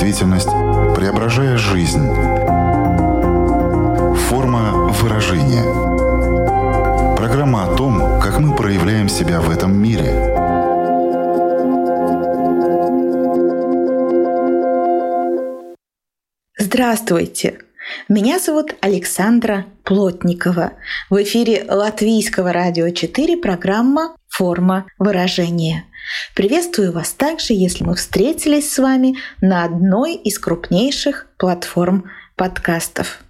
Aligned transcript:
действительность, 0.00 0.48
преображая 0.96 1.58
жизнь. 1.58 2.06
Форма 4.28 4.88
выражения. 4.94 5.62
Программа 7.16 7.64
о 7.64 7.76
том, 7.76 8.18
как 8.18 8.38
мы 8.38 8.56
проявляем 8.56 9.10
себя 9.10 9.42
в 9.42 9.50
этом 9.50 9.76
мире. 9.76 10.10
Здравствуйте! 16.58 17.58
Меня 18.08 18.38
зовут 18.38 18.74
Александра 18.80 19.66
Плотникова. 19.84 20.72
В 21.10 21.22
эфире 21.22 21.66
Латвийского 21.68 22.54
радио 22.54 22.88
4 22.88 23.36
программа 23.36 24.16
«Форма 24.28 24.86
выражения». 24.98 25.84
Приветствую 26.34 26.92
вас 26.92 27.12
также, 27.12 27.54
если 27.54 27.84
мы 27.84 27.94
встретились 27.94 28.72
с 28.72 28.78
вами 28.78 29.16
на 29.40 29.64
одной 29.64 30.14
из 30.14 30.38
крупнейших 30.38 31.26
платформ 31.38 32.10
подкастов. 32.36 33.20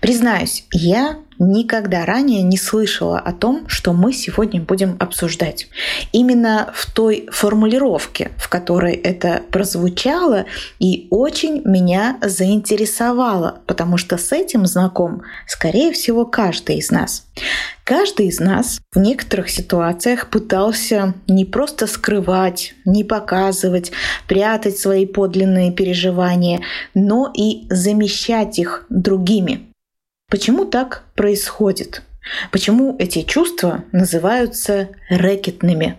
Признаюсь, 0.00 0.64
я 0.72 1.18
никогда 1.40 2.04
ранее 2.04 2.42
не 2.42 2.58
слышала 2.58 3.18
о 3.18 3.32
том, 3.32 3.66
что 3.66 3.92
мы 3.92 4.12
сегодня 4.12 4.60
будем 4.60 4.96
обсуждать. 5.00 5.68
Именно 6.12 6.70
в 6.74 6.88
той 6.92 7.28
формулировке, 7.32 8.30
в 8.36 8.48
которой 8.48 8.94
это 8.94 9.42
прозвучало, 9.50 10.44
и 10.78 11.08
очень 11.10 11.62
меня 11.64 12.18
заинтересовало, 12.22 13.62
потому 13.66 13.96
что 13.96 14.18
с 14.18 14.32
этим 14.32 14.66
знаком, 14.66 15.22
скорее 15.48 15.92
всего, 15.92 16.26
каждый 16.26 16.76
из 16.76 16.90
нас. 16.90 17.26
Каждый 17.84 18.26
из 18.26 18.38
нас 18.38 18.80
в 18.92 18.98
некоторых 18.98 19.48
ситуациях 19.48 20.28
пытался 20.28 21.14
не 21.26 21.46
просто 21.46 21.86
скрывать, 21.86 22.74
не 22.84 23.02
показывать, 23.02 23.90
прятать 24.28 24.78
свои 24.78 25.06
подлинные 25.06 25.72
переживания, 25.72 26.60
но 26.94 27.32
и 27.34 27.66
замещать 27.70 28.58
их 28.58 28.84
другими– 28.90 29.66
Почему 30.30 30.64
так 30.64 31.02
происходит? 31.16 32.02
Почему 32.52 32.94
эти 32.98 33.22
чувства 33.22 33.84
называются 33.90 34.90
рэкетными? 35.08 35.98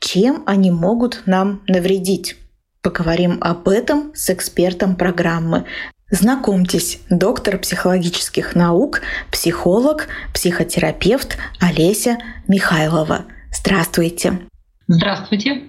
Чем 0.00 0.42
они 0.46 0.70
могут 0.70 1.22
нам 1.26 1.60
навредить? 1.68 2.36
Поговорим 2.80 3.38
об 3.42 3.68
этом 3.68 4.12
с 4.14 4.30
экспертом 4.30 4.96
программы. 4.96 5.66
Знакомьтесь, 6.10 7.00
доктор 7.10 7.58
психологических 7.58 8.54
наук, 8.54 9.02
психолог, 9.30 10.08
психотерапевт 10.32 11.36
Олеся 11.60 12.16
Михайлова. 12.46 13.26
Здравствуйте. 13.52 14.38
Здравствуйте. 14.86 15.64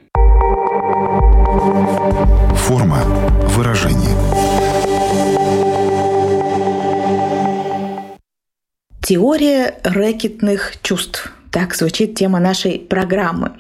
Форма 2.56 3.04
выражения. 3.50 4.29
Теория 9.10 9.74
рэкетных 9.84 10.76
чувств. 10.84 11.34
Так 11.50 11.74
звучит 11.74 12.14
тема 12.14 12.40
нашей 12.40 12.78
программы. 12.78 13.54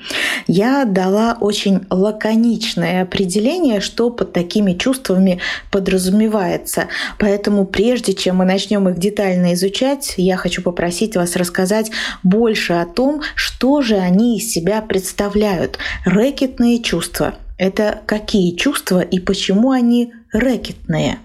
Я 0.45 0.85
дала 0.85 1.39
очень 1.41 1.87
лаконичное 1.89 3.01
определение, 3.01 3.81
что 3.81 4.11
под 4.11 4.31
такими 4.31 4.73
чувствами 4.73 5.39
подразумевается. 5.71 6.85
Поэтому 7.17 7.65
прежде 7.65 8.13
чем 8.13 8.35
мы 8.35 8.45
начнем 8.45 8.87
их 8.89 8.99
детально 8.99 9.55
изучать, 9.55 10.13
я 10.17 10.37
хочу 10.37 10.61
попросить 10.61 11.15
вас 11.15 11.35
рассказать 11.35 11.89
больше 12.21 12.73
о 12.73 12.85
том, 12.85 13.23
что 13.33 13.81
же 13.81 13.95
они 13.95 14.37
из 14.37 14.51
себя 14.51 14.83
представляют. 14.83 15.79
Рэкетные 16.05 16.83
чувства. 16.83 17.33
Это 17.57 18.01
какие 18.05 18.55
чувства 18.55 19.01
и 19.01 19.17
почему 19.17 19.71
они 19.71 20.13
рэкетные? 20.31 21.17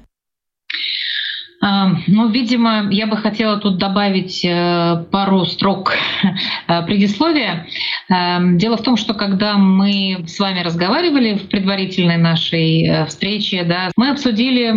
Ну, 2.07 2.29
видимо, 2.29 2.89
я 2.91 3.07
бы 3.07 3.17
хотела 3.17 3.57
тут 3.57 3.79
добавить 3.79 4.45
э, 4.45 5.05
пару 5.11 5.47
строк 5.47 5.95
э, 6.69 6.83
предисловия. 6.83 7.67
Эм, 8.11 8.59
дело 8.59 8.77
в 8.77 8.83
том, 8.83 8.99
что 8.99 9.15
когда 9.15 9.57
мы 9.57 10.25
с 10.27 10.39
вами 10.39 10.61
разговаривали 10.61 11.39
в 11.39 11.49
предварительной 11.49 12.19
нашей 12.19 12.87
э, 12.87 13.07
встрече, 13.07 13.65
да, 13.65 13.91
мы 13.97 14.11
обсудили 14.11 14.75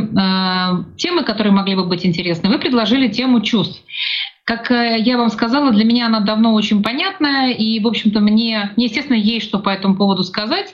темы, 0.98 1.24
которые 1.24 1.52
могли 1.52 1.76
бы 1.76 1.86
быть 1.86 2.06
интересны. 2.06 2.50
Вы 2.50 2.60
предложили 2.60 3.08
тему 3.08 3.42
чувств. 3.42 3.84
Как 4.48 4.70
я 4.72 5.18
вам 5.18 5.30
сказала, 5.30 5.72
для 5.72 5.84
меня 5.84 6.06
она 6.06 6.22
давно 6.22 6.54
очень 6.54 6.82
понятная, 6.82 7.52
и, 7.52 7.82
в 7.82 7.88
общем-то, 7.88 8.22
мне, 8.22 8.72
мне, 8.78 8.86
естественно, 8.86 9.18
есть 9.18 9.46
что 9.46 9.60
по 9.60 9.68
этому 9.68 9.98
поводу 9.98 10.24
сказать. 10.24 10.74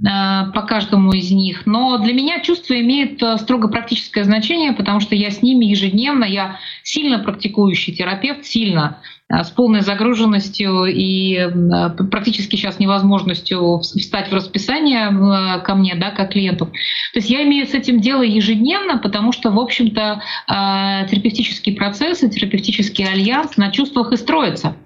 Э, 0.00 0.50
по 0.54 0.62
каждому 0.62 1.12
из 1.12 1.30
них. 1.30 1.66
Но 1.66 1.98
для 1.98 2.14
меня 2.14 2.40
чувства 2.40 2.80
имеют 2.80 3.22
э, 3.22 3.36
строго 3.36 3.68
практическое 3.68 4.24
значение, 4.24 4.72
потому 4.72 5.00
что 5.00 5.14
я 5.14 5.30
с 5.30 5.42
ними 5.42 5.66
ежедневно, 5.66 6.24
я 6.24 6.58
сильно 6.82 7.18
практикующий 7.18 7.94
терапевт, 7.94 8.46
сильно 8.46 8.96
Э, 8.96 9.19
с 9.30 9.50
полной 9.50 9.82
загруженностью 9.82 10.86
и 10.86 11.36
э, 11.36 11.90
практически 12.10 12.56
сейчас 12.56 12.80
невозможностью 12.80 13.78
встать 13.78 14.28
в 14.28 14.34
расписание 14.34 15.08
э, 15.08 15.60
ко 15.60 15.76
мне, 15.76 15.94
да, 15.94 16.10
как 16.10 16.32
клиенту. 16.32 16.66
То 16.66 17.18
есть 17.18 17.30
я 17.30 17.44
имею 17.44 17.66
с 17.66 17.74
этим 17.74 18.00
дело 18.00 18.22
ежедневно, 18.22 18.98
потому 18.98 19.32
что, 19.32 19.50
в 19.50 19.58
общем-то, 19.58 20.22
терапевтический 20.48 21.74
процесс 21.74 22.22
и 22.22 22.30
терапевтический 22.30 23.04
альянс 23.04 23.56
на 23.56 23.70
чувствах 23.70 24.12
и 24.12 24.16
строится. 24.16 24.76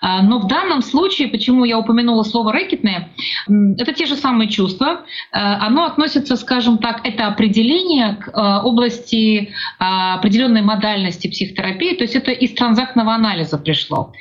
Но 0.00 0.38
в 0.38 0.46
данном 0.46 0.82
случае, 0.82 1.28
почему 1.28 1.64
я 1.64 1.78
упомянула 1.78 2.22
слово 2.22 2.52
рэкетное, 2.52 3.10
это 3.78 3.92
те 3.92 4.06
же 4.06 4.16
самые 4.16 4.48
чувства. 4.48 5.02
Оно 5.32 5.84
относится, 5.84 6.36
скажем 6.36 6.78
так, 6.78 7.00
это 7.04 7.26
определение 7.26 8.14
к 8.14 8.62
области 8.62 9.52
определенной 9.78 10.62
модальности 10.62 11.28
психотерапии, 11.28 11.94
то 11.94 12.04
есть 12.04 12.14
это 12.14 12.30
из 12.30 12.54
транзактного 12.54 13.14
анализа 13.14 13.58
пришло 13.58 13.77
пришло. 13.78 14.12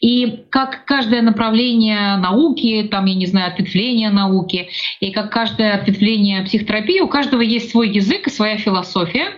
И 0.00 0.44
как 0.50 0.84
каждое 0.84 1.22
направление 1.22 2.16
науки, 2.16 2.86
там, 2.90 3.06
я 3.06 3.14
не 3.14 3.26
знаю, 3.26 3.52
ответвление 3.52 4.10
науки, 4.10 4.68
и 5.00 5.10
как 5.10 5.32
каждое 5.32 5.74
ответвление 5.74 6.42
психотерапии, 6.42 7.00
у 7.00 7.08
каждого 7.08 7.40
есть 7.40 7.70
свой 7.70 7.88
язык 7.88 8.26
и 8.26 8.30
своя 8.30 8.58
философия. 8.58 9.28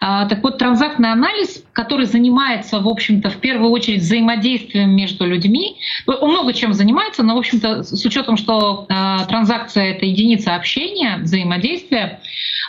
А, 0.00 0.26
так 0.26 0.42
вот, 0.42 0.58
транзактный 0.58 1.12
анализ, 1.12 1.64
который 1.72 2.06
занимается, 2.06 2.80
в 2.80 2.88
общем-то, 2.88 3.30
в 3.30 3.36
первую 3.36 3.70
очередь 3.70 4.00
взаимодействием 4.00 4.90
между 4.90 5.26
людьми, 5.26 5.76
он 6.06 6.30
много 6.30 6.52
чем 6.52 6.72
занимается, 6.74 7.22
но, 7.22 7.36
в 7.36 7.38
общем-то, 7.38 7.84
с 7.84 8.04
учетом, 8.04 8.36
что 8.36 8.86
а, 8.88 9.24
транзакция— 9.26 9.92
это 9.94 10.06
единица 10.06 10.56
общения, 10.56 11.18
взаимодействия, 11.18 12.20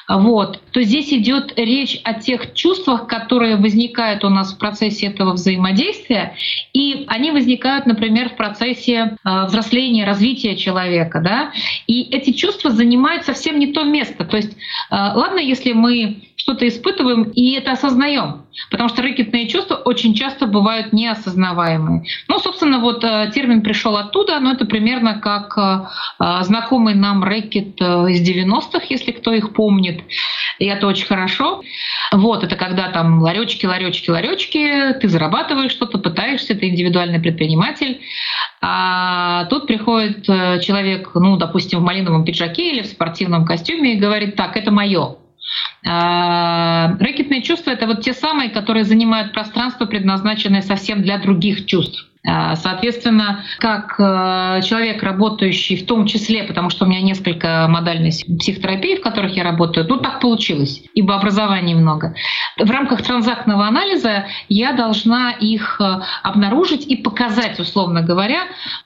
вот, 0.07 0.59
то 0.71 0.81
здесь 0.81 1.13
идет 1.13 1.53
речь 1.57 1.99
о 2.03 2.15
тех 2.15 2.53
чувствах, 2.53 3.07
которые 3.07 3.55
возникают 3.55 4.23
у 4.23 4.29
нас 4.29 4.53
в 4.53 4.57
процессе 4.57 5.07
этого 5.07 5.33
взаимодействия, 5.33 6.35
и 6.73 7.05
они 7.07 7.31
возникают, 7.31 7.85
например, 7.85 8.29
в 8.29 8.35
процессе 8.35 9.17
э, 9.23 9.45
взросления, 9.45 10.05
развития 10.05 10.55
человека. 10.55 11.21
Да? 11.21 11.51
И 11.87 12.03
эти 12.11 12.31
чувства 12.31 12.71
занимают 12.71 13.25
совсем 13.25 13.59
не 13.59 13.67
то 13.73 13.83
место. 13.83 14.25
То 14.25 14.37
есть, 14.37 14.53
э, 14.53 14.55
ладно, 14.89 15.39
если 15.39 15.73
мы 15.73 16.23
что-то 16.35 16.67
испытываем 16.67 17.23
и 17.23 17.53
это 17.53 17.73
осознаем. 17.73 18.43
Потому 18.69 18.89
что 18.89 19.01
рэкетные 19.01 19.47
чувства 19.47 19.75
очень 19.75 20.13
часто 20.13 20.45
бывают 20.45 20.93
неосознаваемые. 20.93 22.03
Ну, 22.27 22.39
собственно, 22.39 22.79
вот 22.79 23.03
э, 23.03 23.31
термин 23.33 23.61
пришел 23.61 23.95
оттуда, 23.95 24.39
но 24.39 24.51
это 24.51 24.65
примерно 24.65 25.19
как 25.19 25.57
э, 25.57 26.43
знакомый 26.43 26.95
нам 26.95 27.23
рэкет 27.23 27.81
э, 27.81 28.11
из 28.11 28.27
90-х, 28.27 28.85
если 28.89 29.11
кто 29.11 29.33
их 29.33 29.53
помнит. 29.53 30.01
И 30.59 30.65
это 30.65 30.87
очень 30.87 31.07
хорошо. 31.07 31.61
Вот, 32.11 32.43
это 32.43 32.55
когда 32.55 32.89
там 32.89 33.21
ларечки, 33.21 33.65
ларечки, 33.65 34.09
ларечки, 34.09 34.93
ты 34.99 35.07
зарабатываешь 35.07 35.71
что-то, 35.71 35.97
пытаешься, 35.97 36.55
ты 36.55 36.69
индивидуальный 36.69 37.19
предприниматель. 37.19 38.01
А 38.61 39.45
тут 39.45 39.65
приходит 39.65 40.25
человек, 40.25 41.11
ну, 41.15 41.37
допустим, 41.37 41.79
в 41.79 41.83
малиновом 41.83 42.25
пиджаке 42.25 42.71
или 42.71 42.81
в 42.83 42.87
спортивном 42.87 43.45
костюме 43.45 43.95
и 43.95 43.99
говорит, 43.99 44.35
так, 44.35 44.55
это 44.55 44.71
мое. 44.71 45.15
А, 45.87 46.95
рэкетные 46.99 47.41
чувства— 47.41 47.71
это 47.71 47.87
вот 47.87 48.01
те 48.01 48.13
самые, 48.13 48.49
которые 48.49 48.83
занимают 48.83 49.33
пространство, 49.33 49.85
предназначенное 49.85 50.61
совсем 50.61 51.01
для 51.01 51.17
других 51.17 51.65
чувств. 51.65 52.10
А, 52.23 52.55
соответственно, 52.55 53.43
как 53.57 53.95
э, 53.97 54.61
человек, 54.61 55.01
работающий 55.01 55.75
в 55.75 55.87
том 55.87 56.05
числе, 56.05 56.43
потому 56.43 56.69
что 56.69 56.85
у 56.85 56.87
меня 56.87 57.01
несколько 57.01 57.65
модальностей 57.67 58.37
психотерапии, 58.37 58.97
в 58.97 59.01
которых 59.01 59.35
я 59.35 59.43
работаю, 59.43 59.87
ну 59.89 59.97
так 59.97 60.19
получилось, 60.19 60.83
ибо 60.93 61.15
образований 61.15 61.73
много. 61.73 62.13
В 62.59 62.69
рамках 62.69 63.01
транзактного 63.01 63.65
анализа 63.65 64.27
я 64.49 64.73
должна 64.73 65.31
их 65.31 65.81
э, 65.81 66.01
обнаружить 66.21 66.85
и 66.85 66.95
показать, 66.95 67.59
условно 67.59 68.03
говоря, 68.03 68.43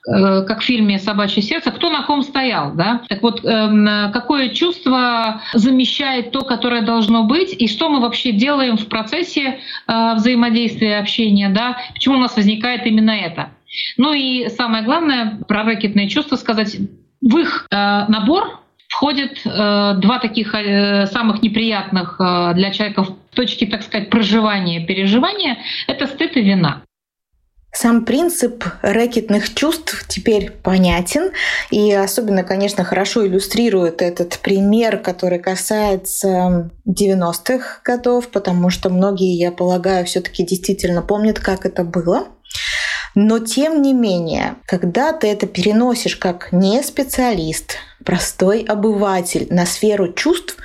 э, 0.08 0.44
как 0.44 0.62
в 0.62 0.64
фильме 0.64 0.98
«Собачье 0.98 1.44
сердце», 1.44 1.72
кто 1.72 1.90
на 1.90 2.04
ком 2.04 2.22
стоял. 2.22 2.74
Да? 2.74 3.02
Так 3.10 3.22
вот, 3.22 3.44
эм, 3.44 4.14
какое 4.14 4.50
чувство 4.50 5.42
замещает 5.54 6.32
то, 6.32 6.42
которое 6.42 6.84
должно 6.84 7.24
быть, 7.24 7.54
и 7.54 7.68
что 7.68 7.90
мы 7.90 8.00
вообще 8.00 8.32
делаем 8.32 8.78
в 8.78 8.88
процессе 8.88 9.60
взаимодействия, 9.88 11.00
общения, 11.00 11.50
да? 11.50 11.78
почему 11.94 12.16
у 12.16 12.20
нас 12.20 12.36
возникает 12.36 12.86
именно 12.86 13.12
это 13.12 13.25
это. 13.26 13.50
Ну 13.98 14.14
и 14.14 14.50
самое 14.50 14.84
главное 14.84 15.40
про 15.48 15.64
рэкетные 15.64 16.10
чувства 16.10 16.36
сказать, 16.36 16.78
в 17.22 17.38
их 17.38 17.68
э, 17.70 17.76
набор 17.76 18.60
входят 18.88 19.42
два 19.44 20.20
таких 20.20 20.52
самых 21.12 21.42
неприятных 21.42 22.16
для 22.18 22.72
человека 22.72 23.04
в 23.04 23.18
точке, 23.36 23.66
так 23.66 23.82
сказать, 23.84 24.10
проживания, 24.10 24.86
переживания— 24.86 25.58
это 25.88 26.08
стыд 26.08 26.38
и 26.38 26.42
вина. 26.42 26.84
Сам 27.76 28.06
принцип 28.06 28.64
рэкетных 28.82 29.54
чувств 29.54 30.06
теперь 30.08 30.50
понятен, 30.50 31.32
и 31.72 31.92
особенно, 31.92 32.44
конечно, 32.44 32.86
хорошо 32.86 33.28
иллюстрирует 33.28 34.02
этот 34.02 34.40
пример, 34.40 34.98
который 34.98 35.40
касается 35.40 36.72
90-х 36.88 37.82
годов, 37.84 38.30
потому 38.30 38.70
что 38.70 38.90
многие, 38.90 39.38
я 39.38 39.52
полагаю, 39.52 40.06
все 40.06 40.22
таки 40.22 40.46
действительно 40.46 41.02
помнят, 41.02 41.40
как 41.40 41.66
это 41.66 41.84
было. 41.84 42.30
Но 43.16 43.40
тем 43.40 43.82
не 43.82 43.94
менее, 43.94 44.58
когда 44.66 45.14
ты 45.14 45.28
это 45.28 45.48
переносишь 45.48 46.18
как 46.18 46.52
не 46.52 46.84
специалист, 46.84 47.78
простой 48.04 48.62
обыватель 48.62 49.48
на 49.50 49.66
сферу 49.66 50.14
чувств, 50.14 50.58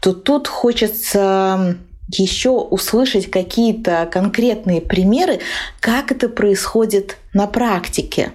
то 0.00 0.12
тут 0.12 0.48
хочется 0.48 1.76
еще 2.08 2.50
услышать 2.50 3.30
какие-то 3.30 4.08
конкретные 4.10 4.80
примеры, 4.80 5.40
как 5.78 6.10
это 6.10 6.28
происходит 6.28 7.16
на 7.32 7.46
практике. 7.46 8.32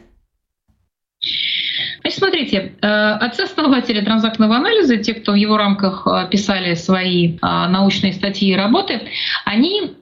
Значит, 2.01 2.19
смотрите, 2.19 2.73
э, 2.81 2.87
отцы-основатели 2.87 3.99
транзактного 3.99 4.57
анализа, 4.57 4.97
те, 4.97 5.15
кто 5.15 5.31
в 5.31 5.35
его 5.35 5.57
рамках 5.57 6.05
э, 6.05 6.27
писали 6.29 6.75
свои 6.75 7.33
э, 7.33 7.37
научные 7.41 8.13
статьи 8.13 8.51
и 8.51 8.55
работы, 8.55 9.01
они, 9.43 9.93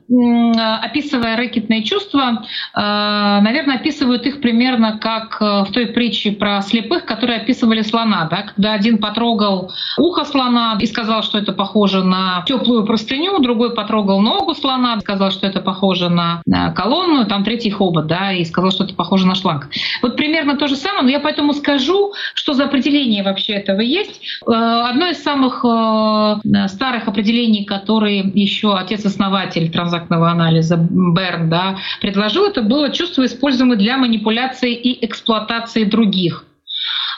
описывая 0.84 1.38
рэкетные 1.38 1.82
чувства, 1.84 2.46
наверное, 2.76 3.78
описывают 3.78 4.26
их 4.28 4.42
примерно 4.42 5.00
как 5.00 5.40
в 5.40 5.72
той 5.74 5.88
притче 5.88 6.34
про 6.34 6.62
слепых, 6.62 7.06
которые 7.06 7.40
описывали 7.40 7.82
слона, 7.82 8.28
да, 8.30 8.44
когда 8.44 8.74
один 8.74 8.98
потрогал 9.00 9.72
ухо 9.98 10.26
слона 10.26 10.78
и 10.80 10.86
сказал, 10.86 11.24
что 11.24 11.40
это 11.40 11.54
похоже 11.54 12.04
на 12.04 12.44
теплую 12.46 12.86
простыню, 12.86 13.40
другой 13.40 13.74
потрогал 13.74 14.20
ногу 14.20 14.54
слона, 14.54 15.00
сказал, 15.00 15.32
что 15.32 15.48
это 15.48 15.62
похоже 15.62 16.10
на 16.10 16.42
колонну, 16.76 17.26
там 17.26 17.44
третий 17.44 17.72
хобот, 17.72 18.06
да, 18.06 18.34
и 18.34 18.44
сказал, 18.44 18.72
что 18.72 18.84
это 18.84 18.94
похоже 18.94 19.26
на 19.26 19.36
шланг. 19.36 19.70
Вот 20.02 20.18
примерно 20.18 20.58
то 20.58 20.68
же 20.68 20.76
самое, 20.76 21.04
но 21.04 21.10
я 21.14 21.20
поэтому 21.20 21.54
скажу, 21.54 22.14
что 22.34 22.54
за 22.54 22.66
определение 22.66 23.24
вообще 23.24 23.54
этого 23.54 23.82
есть. 23.82 24.22
Э, 24.46 24.52
одно 24.90 25.08
из 25.08 25.22
самых 25.24 25.64
э, 25.64 26.68
старых 26.68 27.08
определений, 27.08 27.66
которые 27.66 28.20
еще 28.20 28.76
отец-основатель 28.76 29.72
транзактного 29.72 30.32
анализа 30.32 30.78
Берн 30.78 31.50
да, 31.50 31.78
предложил, 32.02 32.46
это 32.46 32.62
было 32.62 32.90
чувство, 32.92 33.26
используемое 33.26 33.78
для 33.78 33.98
манипуляции 33.98 34.74
и 34.74 35.06
эксплуатации 35.06 35.84
других. 35.84 36.46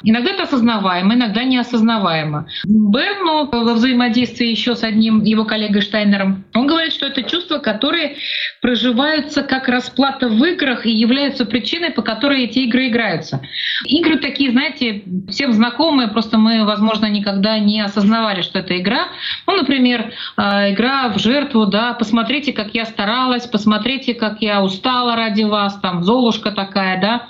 Иногда 0.04 0.32
это 0.32 0.44
осознаваемо, 0.44 1.16
иногда 1.16 1.44
неосознаваемо. 1.44 2.48
Берну 2.66 3.50
во 3.50 3.74
взаимодействии 3.74 4.48
еще 4.48 4.76
с 4.76 4.84
одним 4.84 5.24
его 5.24 5.46
коллегой 5.46 5.82
Штайнером, 5.82 6.44
он 6.54 6.68
говорит, 6.68 6.94
что 6.94 7.06
это 7.08 7.24
чувства, 7.24 7.60
которые 7.60 8.18
проживаются 8.62 9.42
как 9.42 9.68
расплата 9.70 10.28
в 10.28 10.44
играх 10.44 10.86
и 10.86 10.92
являются 10.92 11.46
причиной, 11.46 11.92
по 11.92 12.02
которой 12.02 12.44
эти 12.44 12.60
игры 12.60 12.88
играются. 12.88 13.42
Игры 13.86 14.18
такие, 14.18 14.52
знаете, 14.52 15.04
всем 15.30 15.54
знакомые, 15.54 16.10
просто 16.10 16.38
мы, 16.38 16.66
возможно, 16.66 17.06
никогда 17.08 17.58
не 17.60 17.82
осознавали, 17.82 18.42
что 18.42 18.60
это 18.60 18.78
игра. 18.78 19.08
Ну, 19.48 19.56
например, 19.56 20.14
э, 20.38 20.74
игра 20.74 21.10
в 21.10 21.20
жертву, 21.20 21.66
да, 21.66 21.94
посмотрите, 21.94 22.54
как 22.54 22.74
я 22.74 22.86
старалась, 22.86 23.48
посмотрите, 23.48 24.14
как 24.14 24.42
я 24.42 24.62
устала 24.62 25.16
ради 25.16 25.44
вас, 25.44 25.80
там, 25.80 26.04
Золушка 26.04 26.52
такая, 26.52 27.00
да. 27.00 27.28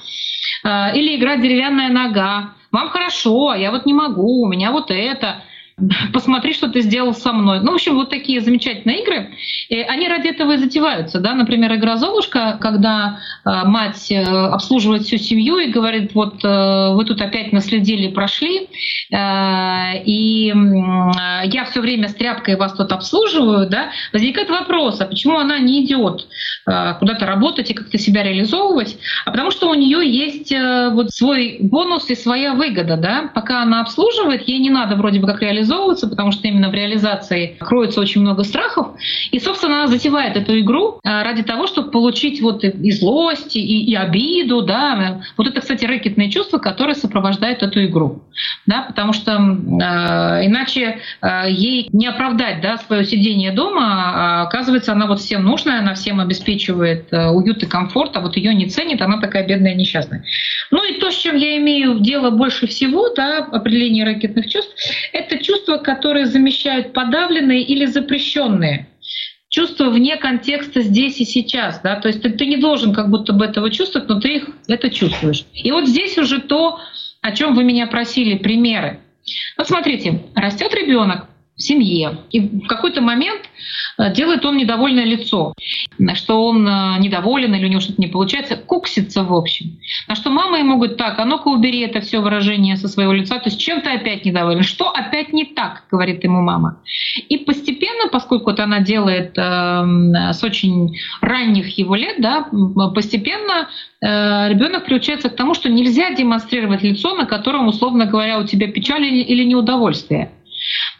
Э, 0.66 0.96
или 0.96 1.16
игра 1.16 1.38
«Деревянная 1.38 1.90
нога». 1.90 2.50
Вам 2.72 2.90
хорошо, 2.90 3.50
а 3.50 3.58
я 3.58 3.72
вот 3.72 3.86
не 3.86 3.94
могу, 3.94 4.42
у 4.42 4.48
меня 4.48 4.72
вот 4.72 4.92
это 4.92 5.44
посмотри, 6.13 6.54
что 6.54 6.69
ты 6.69 6.81
сделал 6.81 7.13
со 7.13 7.33
мной. 7.33 7.60
Ну, 7.60 7.72
в 7.72 7.75
общем, 7.75 7.95
вот 7.95 8.10
такие 8.10 8.39
замечательные 8.39 9.04
игры. 9.04 9.30
И 9.69 9.81
они 9.81 10.07
ради 10.07 10.30
этого 10.30 10.54
и 10.54 10.57
затеваются. 10.57 11.19
Да? 11.19 11.33
Например, 11.33 11.74
игра 11.75 11.98
«Золушка», 11.98 12.57
когда 12.62 13.19
э, 13.44 13.50
мать 13.66 14.10
э, 14.10 14.24
обслуживает 14.24 15.04
всю 15.04 15.18
семью 15.18 15.57
и 15.57 15.72
говорит, 15.72 16.13
вот 16.13 16.44
э, 16.44 16.94
вы 16.94 17.04
тут 17.04 17.22
опять 17.22 17.51
наследили, 17.51 18.07
прошли, 18.07 18.69
э, 19.12 20.04
и 20.06 20.51
э, 20.51 21.48
я 21.48 21.66
все 21.69 21.81
время 21.81 22.07
с 22.07 22.16
тряпкой 22.16 22.56
вас 22.56 22.74
тут 22.74 22.92
обслуживаю, 22.92 23.69
да? 23.69 23.89
возникает 24.13 24.50
вопрос, 24.50 25.01
а 25.01 25.06
почему 25.06 25.38
она 25.38 25.60
не 25.60 25.83
идет 25.83 26.27
э, 26.68 26.94
куда-то 27.00 27.25
работать 27.25 27.69
и 27.72 27.74
как-то 27.74 27.98
себя 27.98 28.24
реализовывать? 28.24 28.98
А 29.25 29.31
потому 29.31 29.51
что 29.51 29.69
у 29.69 29.74
нее 29.74 30.10
есть 30.10 30.54
э, 30.54 30.89
вот 30.94 31.12
свой 31.12 31.57
бонус 31.60 32.10
и 32.10 32.16
своя 32.16 32.54
выгода. 32.54 32.95
Да? 32.95 33.30
Пока 33.33 33.62
она 33.62 33.81
обслуживает, 33.81 34.48
ей 34.48 34.60
не 34.60 34.69
надо 34.69 34.95
вроде 34.95 35.19
бы 35.19 35.27
как 35.27 35.42
реализовывать 35.42 35.65
реализовываться, 35.66 36.08
потому 36.08 36.32
что 36.32 36.48
именно 36.48 36.70
в 36.70 36.74
реализации 36.74 37.58
кроется 37.60 38.00
очень 38.00 38.22
много 38.22 38.44
страхов. 38.44 38.88
И, 39.32 39.40
собственно, 39.40 39.84
она 39.84 39.88
затевает 39.88 40.38
эту 40.38 40.60
игру 40.60 41.00
а, 41.04 41.24
ради 41.24 41.44
того, 41.44 41.68
чтобы 41.68 41.92
получить 41.92 42.42
вот 42.42 42.64
и 42.64 42.92
злость, 42.92 43.56
и, 43.56 43.86
и 43.86 43.96
обиду, 43.96 44.62
да. 44.62 45.22
Вот 45.38 45.48
это, 45.48 45.62
кстати, 45.62 45.86
рэкетные 45.86 46.30
чувства, 46.30 46.58
которые 46.58 46.96
сопровождают 46.96 47.64
эту 47.64 47.86
игру, 47.86 48.24
да, 48.66 48.84
потому 48.84 49.14
что 49.14 49.32
э, 49.32 50.46
иначе 50.46 51.00
э, 51.22 51.46
ей 51.50 51.90
не 51.92 52.08
оправдать, 52.08 52.62
да, 52.62 52.78
свое 52.78 53.06
сидение 53.06 53.52
дома, 53.52 53.82
а 53.82 54.42
оказывается, 54.44 54.92
она 54.92 55.08
вот 55.08 55.20
всем 55.20 55.44
нужная, 55.44 55.80
она 55.80 55.94
всем 55.94 56.20
обеспечивает 56.20 57.12
э, 57.12 57.30
уют 57.30 57.64
и 57.64 57.66
комфорт, 57.66 58.16
а 58.16 58.22
вот 58.22 58.38
ее 58.38 58.54
не 58.54 58.68
ценит, 58.68 59.02
она 59.02 59.20
такая 59.20 59.48
бедная 59.48 59.76
несчастная. 59.76 60.24
Ну 60.72 60.84
и 60.84 61.00
то, 61.00 61.12
с 61.12 61.16
чем 61.16 61.36
я 61.36 61.58
имею 61.58 62.00
дело 62.00 62.30
больше 62.30 62.68
всего, 62.68 63.10
да, 63.16 63.48
определение 63.52 64.06
рэкетных 64.06 64.50
чувств, 64.50 64.74
это 65.14 65.38
чувство 65.44 65.55
чувства, 65.56 65.78
которые 65.78 66.25
замещают 66.25 66.94
подавленные 66.94 67.62
или 67.62 67.86
запрещенные 67.86 68.88
чувства 69.56 69.90
вне 69.90 70.18
контекста 70.18 70.81
здесь 70.81 71.22
и 71.22 71.25
сейчас, 71.25 71.80
да, 71.81 71.96
то 71.96 72.10
есть 72.10 72.22
ты, 72.22 72.30
ты 72.30 72.46
не 72.46 72.57
должен 72.57 72.94
как 72.94 73.10
будто 73.10 73.31
бы 73.31 73.46
этого 73.46 73.72
чувствовать, 73.72 74.10
но 74.10 74.19
ты 74.19 74.36
их 74.36 74.50
это 74.68 74.90
чувствуешь. 74.90 75.46
И 75.54 75.72
вот 75.72 75.88
здесь 75.88 76.18
уже 76.18 76.42
то, 76.42 76.80
о 77.22 77.31
чем 77.31 77.56
вы 77.56 77.63
меня 77.63 77.88
просили, 77.88 78.38
примеры. 78.38 79.00
Вот 79.57 79.68
смотрите, 79.68 80.24
растет 80.36 80.74
ребенок, 80.74 81.30
в 81.56 81.62
семье. 81.62 82.18
И 82.31 82.40
в 82.40 82.68
какой-то 82.68 83.02
момент 83.02 83.42
э, 83.98 84.13
делает 84.13 84.46
он 84.46 84.57
недовольное 84.57 85.06
лицо, 85.06 85.54
что 86.13 86.44
он 86.44 86.68
э, 86.68 87.00
недоволен 87.00 87.54
или 87.56 87.66
у 87.66 87.69
него 87.69 87.80
что-то 87.80 88.02
не 88.02 88.07
получается, 88.07 88.57
куксится 88.57 89.24
в 89.24 89.34
общем. 89.34 89.80
На 90.07 90.16
что 90.16 90.31
мама 90.31 90.60
ему 90.60 90.75
говорит, 90.75 90.98
так, 90.98 91.18
а 91.18 91.25
ну-ка 91.25 91.48
убери 91.48 91.80
это 91.80 92.02
все 92.02 92.19
выражение 92.19 92.75
со 92.75 92.90
своего 92.90 93.13
лица, 93.13 93.39
то 93.39 93.50
есть 93.50 93.60
чем 93.60 93.82
ты 93.82 93.91
опять 93.91 94.25
недоволен, 94.25 94.63
что 94.63 94.89
опять 94.89 95.32
не 95.32 95.46
так, 95.46 95.84
говорит 95.89 96.24
ему 96.25 96.41
мама. 96.41 96.82
И 97.30 97.38
постепенно, 97.38 98.10
поскольку 98.12 98.51
это 98.51 98.65
она 98.65 98.82
делает 98.82 99.38
э, 99.38 100.34
с 100.34 100.44
очень 100.44 100.98
ранних 101.22 101.77
его 101.77 101.96
лет, 101.96 102.15
да, 102.20 102.48
постепенно 102.94 103.70
э, 104.01 104.50
ребенок 104.50 104.86
приучается 104.86 105.30
к 105.30 105.36
тому, 105.38 105.53
что 105.53 105.70
нельзя 105.70 106.13
демонстрировать 106.13 106.84
лицо, 106.84 107.15
на 107.15 107.25
котором, 107.25 107.68
условно 107.68 108.06
говоря, 108.06 108.39
у 108.39 108.44
тебя 108.44 108.68
печаль 108.68 109.06
или 109.06 109.46
неудовольствие. 109.46 110.32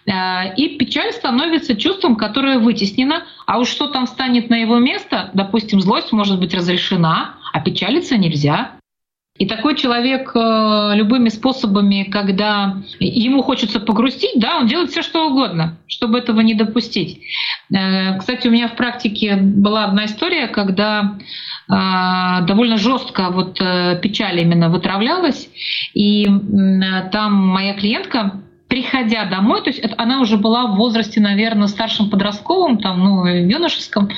Э, 0.06 0.54
и 0.56 0.78
печаль 0.78 1.12
становится 1.12 1.76
чувством, 1.76 2.16
которое 2.16 2.60
вытеснено, 2.60 3.24
а 3.46 3.60
уж 3.60 3.70
что 3.70 3.88
там 3.88 4.08
станет 4.08 4.50
на 4.50 4.56
его 4.56 4.78
место, 4.78 5.32
допустим, 5.34 5.82
злость 5.82 6.12
может 6.12 6.40
быть 6.40 6.54
разрешена, 6.54 7.36
а 7.54 7.60
печалиться 7.62 8.18
нельзя. 8.18 8.72
И 9.38 9.46
такой 9.48 9.76
человек 9.76 10.32
э, 10.34 10.92
любыми 10.96 11.28
способами, 11.28 12.04
когда 12.04 12.78
ему 13.00 13.44
хочется 13.44 13.82
погрустить, 13.82 14.40
да, 14.40 14.60
он 14.60 14.68
делает 14.68 14.92
все 14.92 15.02
что 15.02 15.28
угодно, 15.28 15.78
чтобы 15.88 16.20
этого 16.20 16.40
не 16.40 16.54
допустить. 16.54 17.20
Э, 17.74 18.18
кстати, 18.18 18.48
у 18.48 18.52
меня 18.52 18.70
в 18.70 18.78
практике 18.78 19.36
была 19.36 19.86
одна 19.86 20.06
история, 20.06 20.48
когда 20.48 21.18
довольно 21.68 22.78
жестко 22.78 23.32
вот 23.32 23.58
печаль 23.58 24.40
именно 24.40 24.70
вытравлялась, 24.70 25.50
и 25.96 26.28
там 27.12 27.34
моя 27.34 27.74
клиентка 27.74 28.44
приходя 28.68 29.26
домой, 29.26 29.62
то 29.62 29.70
есть 29.70 29.80
это, 29.80 29.96
она 29.98 30.20
уже 30.22 30.38
была 30.38 30.68
в 30.68 30.76
возрасте, 30.76 31.20
наверное, 31.20 31.68
старшем 31.68 32.10
подростковом, 32.10 32.78
там, 32.80 33.04
ну, 33.04 33.26
юношеском, 33.26 34.10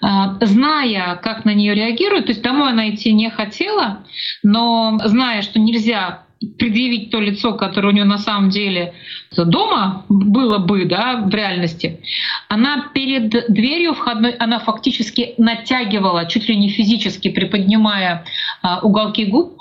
а, 0.00 0.36
зная, 0.40 1.16
как 1.16 1.44
на 1.44 1.54
нее 1.54 1.74
реагируют, 1.74 2.26
то 2.26 2.32
есть 2.32 2.42
домой 2.42 2.70
она 2.70 2.90
идти 2.90 3.12
не 3.12 3.30
хотела, 3.30 4.04
но 4.42 5.00
зная, 5.04 5.42
что 5.42 5.58
нельзя 5.58 6.22
предъявить 6.56 7.10
то 7.10 7.18
лицо, 7.18 7.54
которое 7.54 7.88
у 7.88 7.92
нее 7.92 8.04
на 8.04 8.18
самом 8.18 8.50
деле 8.50 8.94
дома 9.36 10.04
было 10.08 10.58
бы, 10.58 10.84
да, 10.84 11.16
в 11.16 11.30
реальности, 11.30 12.00
она 12.48 12.90
перед 12.94 13.30
дверью 13.52 13.94
входной, 13.94 14.32
она 14.32 14.60
фактически 14.60 15.34
натягивала, 15.36 16.26
чуть 16.26 16.48
ли 16.48 16.56
не 16.56 16.68
физически 16.68 17.28
приподнимая 17.28 18.24
а, 18.62 18.80
уголки 18.80 19.24
губ, 19.24 19.58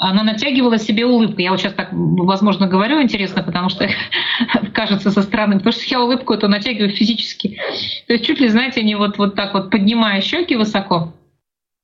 она 0.00 0.22
натягивала 0.22 0.78
себе 0.78 1.04
улыбку. 1.04 1.42
Я 1.42 1.50
вот 1.50 1.60
сейчас 1.60 1.74
так, 1.74 1.90
возможно, 1.92 2.66
говорю 2.66 3.02
интересно, 3.02 3.42
потому 3.42 3.68
что 3.68 3.86
кажется 4.72 5.10
со 5.10 5.22
стороны, 5.22 5.58
потому 5.58 5.72
что 5.72 5.84
я 5.84 6.00
улыбку 6.00 6.32
эту 6.32 6.48
натягиваю 6.48 6.90
физически. 6.90 7.58
То 8.06 8.14
есть 8.14 8.24
чуть 8.24 8.40
ли, 8.40 8.48
знаете, 8.48 8.82
не 8.82 8.94
вот, 8.94 9.18
вот 9.18 9.34
так 9.34 9.52
вот 9.52 9.70
поднимая 9.70 10.22
щеки 10.22 10.56
высоко. 10.56 11.12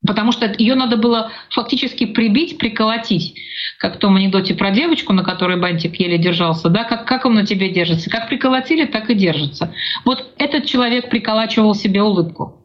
Потому 0.06 0.32
что 0.32 0.46
ее 0.56 0.76
надо 0.76 0.96
было 0.96 1.30
фактически 1.50 2.06
прибить, 2.06 2.56
приколотить. 2.58 3.34
Как 3.78 3.96
в 3.96 3.98
том 3.98 4.16
анекдоте 4.16 4.54
про 4.54 4.70
девочку, 4.70 5.12
на 5.12 5.22
которой 5.22 5.58
бантик 5.58 5.96
еле 5.96 6.16
держался, 6.16 6.70
да, 6.70 6.84
как, 6.84 7.06
как 7.06 7.26
он 7.26 7.34
на 7.34 7.44
тебе 7.44 7.68
держится. 7.68 8.08
Как 8.08 8.28
приколотили, 8.28 8.86
так 8.86 9.10
и 9.10 9.14
держится. 9.14 9.74
Вот 10.06 10.32
этот 10.38 10.64
человек 10.64 11.10
приколачивал 11.10 11.74
себе 11.74 12.02
улыбку. 12.02 12.55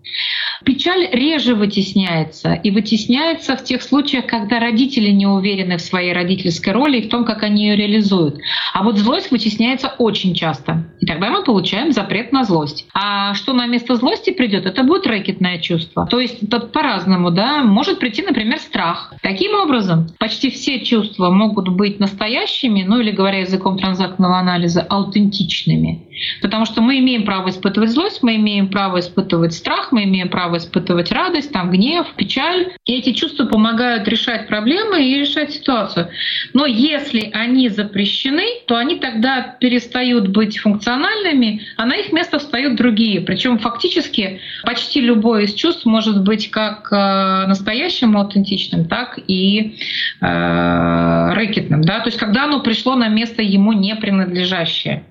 Печаль 0.64 1.08
реже 1.12 1.56
вытесняется, 1.56 2.54
и 2.54 2.70
вытесняется 2.70 3.56
в 3.56 3.64
тех 3.64 3.82
случаях, 3.82 4.28
когда 4.28 4.60
родители 4.60 5.10
не 5.10 5.26
уверены 5.26 5.78
в 5.78 5.82
своей 5.82 6.14
родительской 6.14 6.74
роли 6.74 7.00
и 7.00 7.08
в 7.08 7.10
том, 7.10 7.26
как 7.26 7.42
они 7.44 7.68
ее 7.68 7.76
реализуют. 7.76 8.38
А 8.74 8.84
вот 8.84 8.98
злость 8.98 9.32
вытесняется 9.32 9.94
очень 9.98 10.36
часто. 10.36 10.86
И 11.00 11.06
тогда 11.06 11.30
мы 11.30 11.44
получаем 11.44 11.92
запрет 11.92 12.32
на 12.32 12.44
злость. 12.44 12.88
А 12.94 13.34
что 13.34 13.54
на 13.54 13.66
место 13.66 13.96
злости 13.96 14.32
придет, 14.32 14.66
это 14.66 14.84
будет 14.84 15.08
рэкетное 15.08 15.58
чувство. 15.60 16.06
То 16.06 16.20
есть 16.20 16.48
по-разному, 16.72 17.32
да, 17.32 17.64
может 17.64 18.00
прийти, 18.00 18.22
например, 18.22 18.60
страх. 18.60 19.14
Таким 19.24 19.56
образом, 19.56 20.10
почти 20.20 20.52
все 20.52 20.82
чувства 20.82 21.32
могут 21.32 21.70
быть 21.70 22.00
настоящими, 22.00 22.84
ну 22.84 23.00
или 23.00 23.12
говоря 23.12 23.40
языком 23.40 23.78
транзактного 23.78 24.38
анализа, 24.38 24.82
аутентичными. 24.82 26.08
Потому 26.42 26.66
что 26.66 26.82
мы 26.82 27.00
имеем 27.00 27.26
право 27.26 27.50
испытывать 27.50 27.90
злость, 27.90 28.22
мы 28.22 28.36
имеем 28.36 28.68
право 28.68 29.00
испытывать 29.00 29.54
страх, 29.54 29.91
мы 29.92 30.04
имеем 30.04 30.30
право 30.30 30.58
испытывать 30.58 31.12
радость, 31.12 31.52
там, 31.52 31.72
гнев, 31.72 32.08
печаль. 32.16 32.74
И 32.86 32.94
эти 32.94 33.14
чувства 33.14 33.46
помогают 33.46 34.08
решать 34.08 34.48
проблемы 34.48 35.04
и 35.04 35.20
решать 35.20 35.52
ситуацию. 35.52 36.10
Но 36.54 36.66
если 36.66 37.30
они 37.34 37.70
запрещены, 37.70 38.46
то 38.68 38.78
они 38.78 38.98
тогда 39.00 39.42
перестают 39.60 40.28
быть 40.28 40.58
функциональными, 40.60 41.62
а 41.78 41.86
на 41.86 41.96
их 41.96 42.12
место 42.12 42.40
встают 42.40 42.76
другие. 42.76 43.22
Причем 43.22 43.60
фактически 43.60 44.40
почти 44.64 45.02
любое 45.02 45.44
из 45.44 45.54
чувств 45.54 45.86
может 45.86 46.24
быть 46.24 46.50
как 46.52 46.92
э, 46.92 47.48
настоящим, 47.48 48.18
аутентичным, 48.18 48.86
так 48.86 49.20
и 49.28 49.78
э, 50.22 51.34
рэкетным. 51.34 51.82
Да? 51.82 52.00
То 52.00 52.08
есть 52.08 52.18
когда 52.18 52.46
оно 52.46 52.62
пришло 52.62 52.96
на 52.96 53.08
место 53.08 53.42
ему 53.42 53.74
не 53.74 53.96
принадлежащее 53.96 55.04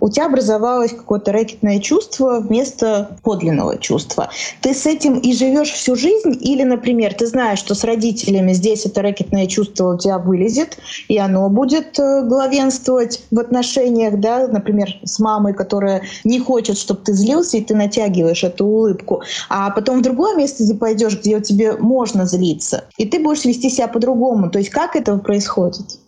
у 0.00 0.08
тебя 0.08 0.26
образовалось 0.26 0.92
какое-то 0.92 1.32
рэкетное 1.32 1.80
чувство 1.80 2.40
вместо 2.40 3.18
подлинного 3.22 3.78
чувства. 3.78 4.30
Ты 4.60 4.74
с 4.74 4.86
этим 4.86 5.18
и 5.18 5.32
живешь 5.32 5.70
всю 5.70 5.96
жизнь, 5.96 6.36
или, 6.40 6.62
например, 6.62 7.14
ты 7.14 7.26
знаешь, 7.26 7.58
что 7.58 7.74
с 7.74 7.84
родителями 7.84 8.52
здесь 8.52 8.86
это 8.86 9.02
рэкетное 9.02 9.46
чувство 9.46 9.94
у 9.94 9.98
тебя 9.98 10.18
вылезет, 10.18 10.78
и 11.08 11.18
оно 11.18 11.48
будет 11.48 11.98
э, 11.98 12.22
главенствовать 12.22 13.22
в 13.30 13.38
отношениях, 13.38 14.18
да, 14.20 14.46
например, 14.48 14.88
с 15.04 15.18
мамой, 15.18 15.54
которая 15.54 16.02
не 16.24 16.38
хочет, 16.38 16.78
чтобы 16.78 17.00
ты 17.04 17.12
злился, 17.12 17.56
и 17.56 17.62
ты 17.62 17.74
натягиваешь 17.74 18.44
эту 18.44 18.66
улыбку. 18.66 19.22
А 19.48 19.70
потом 19.70 19.98
в 19.98 20.02
другое 20.02 20.36
место 20.36 20.66
ты 20.66 20.74
пойдешь, 20.74 21.18
где 21.18 21.40
тебе 21.40 21.76
можно 21.76 22.26
злиться, 22.26 22.84
и 22.96 23.06
ты 23.06 23.18
будешь 23.18 23.44
вести 23.44 23.70
себя 23.70 23.88
по-другому. 23.88 24.50
То 24.50 24.58
есть 24.58 24.70
как 24.70 24.96
это 24.96 25.16
происходит? 25.18 25.98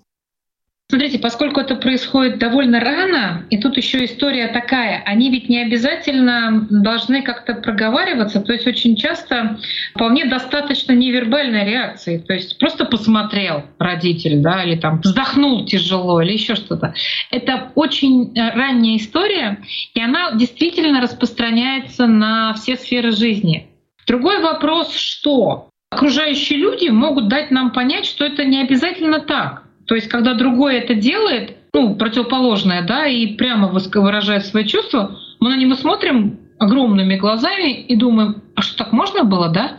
Смотрите, 0.91 1.21
поскольку 1.21 1.61
это 1.61 1.77
происходит 1.77 2.39
довольно 2.39 2.81
рано, 2.81 3.47
и 3.49 3.59
тут 3.59 3.77
еще 3.77 4.05
история 4.05 4.49
такая, 4.49 5.01
они 5.07 5.31
ведь 5.31 5.49
не 5.49 5.63
обязательно 5.63 6.67
должны 6.69 7.23
как-то 7.23 7.55
проговариваться, 7.55 8.41
то 8.41 8.53
есть 8.53 8.67
очень 8.67 8.97
часто 8.97 9.61
вполне 9.95 10.25
достаточно 10.25 10.91
невербальной 10.91 11.65
реакции, 11.65 12.19
то 12.19 12.35
есть 12.35 12.59
просто 12.59 12.87
посмотрел 12.87 13.63
родитель, 13.79 14.41
да, 14.41 14.65
или 14.65 14.75
там 14.75 15.01
вздохнул 15.01 15.65
тяжело, 15.65 16.21
или 16.23 16.33
еще 16.33 16.57
что-то. 16.57 16.93
Это 17.31 17.71
очень 17.77 18.37
э, 18.37 18.51
ранняя 18.51 18.97
история, 18.97 19.61
и 19.95 20.01
она 20.03 20.33
действительно 20.33 21.01
распространяется 21.01 22.09
на 22.09 22.53
все 22.55 22.75
сферы 22.75 23.13
жизни. 23.13 23.69
Другой 24.09 24.43
вопрос, 24.43 24.93
что 24.97 25.69
окружающие 25.89 26.59
люди 26.59 26.89
могут 26.89 27.29
дать 27.29 27.53
нам 27.53 27.71
понять, 27.71 28.07
что 28.07 28.25
это 28.25 28.45
не 28.45 28.61
обязательно 28.61 29.21
так. 29.21 29.70
То 29.91 29.97
есть, 29.97 30.07
когда 30.07 30.35
другой 30.35 30.77
это 30.77 30.95
делает, 30.95 31.57
ну, 31.75 31.97
противоположное, 31.97 32.87
да, 32.87 33.09
и 33.09 33.35
прямо 33.35 33.67
выражает 33.67 34.47
свои 34.47 34.65
чувства, 34.65 35.19
мы 35.41 35.51
на 35.51 35.57
него 35.57 35.75
смотрим 35.75 36.39
огромными 36.61 37.17
глазами 37.17 37.73
и 37.73 37.97
думаем, 37.97 38.41
а 38.55 38.63
что 38.63 38.77
так 38.77 38.93
можно 38.93 39.25
было, 39.25 39.49
да? 39.49 39.79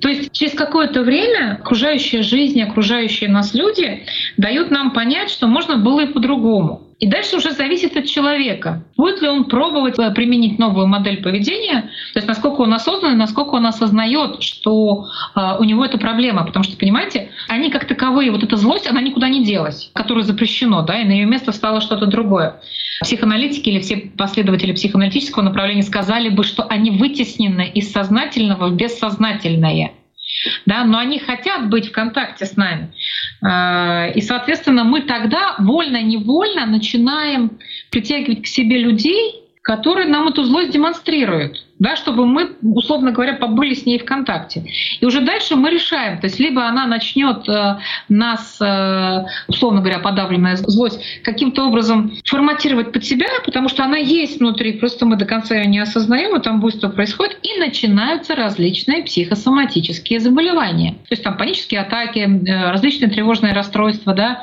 То 0.00 0.08
есть 0.08 0.30
через 0.30 0.52
какое-то 0.52 1.02
время 1.02 1.58
окружающая 1.60 2.22
жизнь, 2.22 2.62
окружающие 2.62 3.28
нас 3.28 3.52
люди 3.52 4.06
дают 4.36 4.70
нам 4.70 4.92
понять, 4.92 5.30
что 5.30 5.48
можно 5.48 5.76
было 5.76 6.04
и 6.04 6.12
по-другому. 6.12 6.85
И 6.98 7.06
дальше 7.06 7.36
уже 7.36 7.50
зависит 7.50 7.94
от 7.96 8.06
человека. 8.06 8.82
Будет 8.96 9.20
ли 9.20 9.28
он 9.28 9.44
пробовать 9.44 9.98
э, 9.98 10.10
применить 10.12 10.58
новую 10.58 10.86
модель 10.86 11.22
поведения, 11.22 11.90
то 12.14 12.18
есть 12.18 12.26
насколько 12.26 12.62
он 12.62 12.72
осознан, 12.72 13.18
насколько 13.18 13.50
он 13.50 13.66
осознает, 13.66 14.42
что 14.42 15.06
э, 15.34 15.40
у 15.58 15.64
него 15.64 15.84
это 15.84 15.98
проблема. 15.98 16.44
Потому 16.44 16.64
что, 16.64 16.76
понимаете, 16.78 17.30
они 17.48 17.70
как 17.70 17.86
таковые, 17.86 18.30
вот 18.30 18.42
эта 18.42 18.56
злость, 18.56 18.86
она 18.88 19.02
никуда 19.02 19.28
не 19.28 19.44
делась, 19.44 19.90
которая 19.92 20.24
запрещено, 20.24 20.82
да, 20.82 21.00
и 21.00 21.04
на 21.04 21.12
ее 21.12 21.26
место 21.26 21.52
стало 21.52 21.82
что-то 21.82 22.06
другое. 22.06 22.60
Психоаналитики 23.02 23.68
или 23.68 23.80
все 23.80 23.96
последователи 24.16 24.72
психоаналитического 24.72 25.42
направления 25.42 25.82
сказали 25.82 26.30
бы, 26.30 26.44
что 26.44 26.62
они 26.62 26.92
вытеснены 26.92 27.70
из 27.74 27.92
сознательного 27.92 28.68
в 28.68 28.74
бессознательное 28.74 29.92
да, 30.66 30.84
но 30.84 30.98
они 30.98 31.18
хотят 31.18 31.68
быть 31.68 31.88
в 31.88 31.92
контакте 31.92 32.46
с 32.46 32.56
нами. 32.56 32.92
А, 33.42 34.08
и, 34.14 34.20
соответственно, 34.20 34.84
мы 34.84 35.02
тогда 35.02 35.56
вольно-невольно 35.58 36.66
начинаем 36.66 37.58
притягивать 37.90 38.42
к 38.42 38.46
себе 38.46 38.78
людей, 38.78 39.42
которые 39.62 40.08
нам 40.08 40.28
эту 40.28 40.44
злость 40.44 40.70
демонстрируют 40.70 41.65
да, 41.78 41.96
чтобы 41.96 42.26
мы, 42.26 42.52
условно 42.62 43.12
говоря, 43.12 43.34
побыли 43.34 43.74
с 43.74 43.84
ней 43.84 43.98
в 43.98 44.04
контакте. 44.04 44.64
И 45.00 45.04
уже 45.04 45.20
дальше 45.20 45.56
мы 45.56 45.70
решаем, 45.70 46.18
то 46.20 46.26
есть 46.26 46.38
либо 46.38 46.66
она 46.66 46.86
начнет 46.86 47.46
э, 47.48 47.78
нас, 48.08 48.58
э, 48.60 49.24
условно 49.46 49.80
говоря, 49.80 49.98
подавленная 49.98 50.56
злость, 50.56 51.00
каким-то 51.22 51.66
образом 51.66 52.12
форматировать 52.24 52.92
под 52.92 53.04
себя, 53.04 53.26
потому 53.44 53.68
что 53.68 53.84
она 53.84 53.98
есть 53.98 54.40
внутри, 54.40 54.72
просто 54.72 55.04
мы 55.04 55.16
до 55.16 55.26
конца 55.26 55.54
ее 55.54 55.66
не 55.66 55.78
осознаем, 55.78 56.36
и 56.36 56.42
там 56.42 56.60
буйство 56.60 56.88
происходит, 56.88 57.38
и 57.42 57.58
начинаются 57.60 58.34
различные 58.34 59.02
психосоматические 59.02 60.20
заболевания. 60.20 60.92
То 60.92 61.12
есть 61.12 61.22
там 61.22 61.36
панические 61.36 61.80
атаки, 61.80 62.20
э, 62.20 62.70
различные 62.70 63.10
тревожные 63.10 63.52
расстройства, 63.52 64.14
да, 64.14 64.42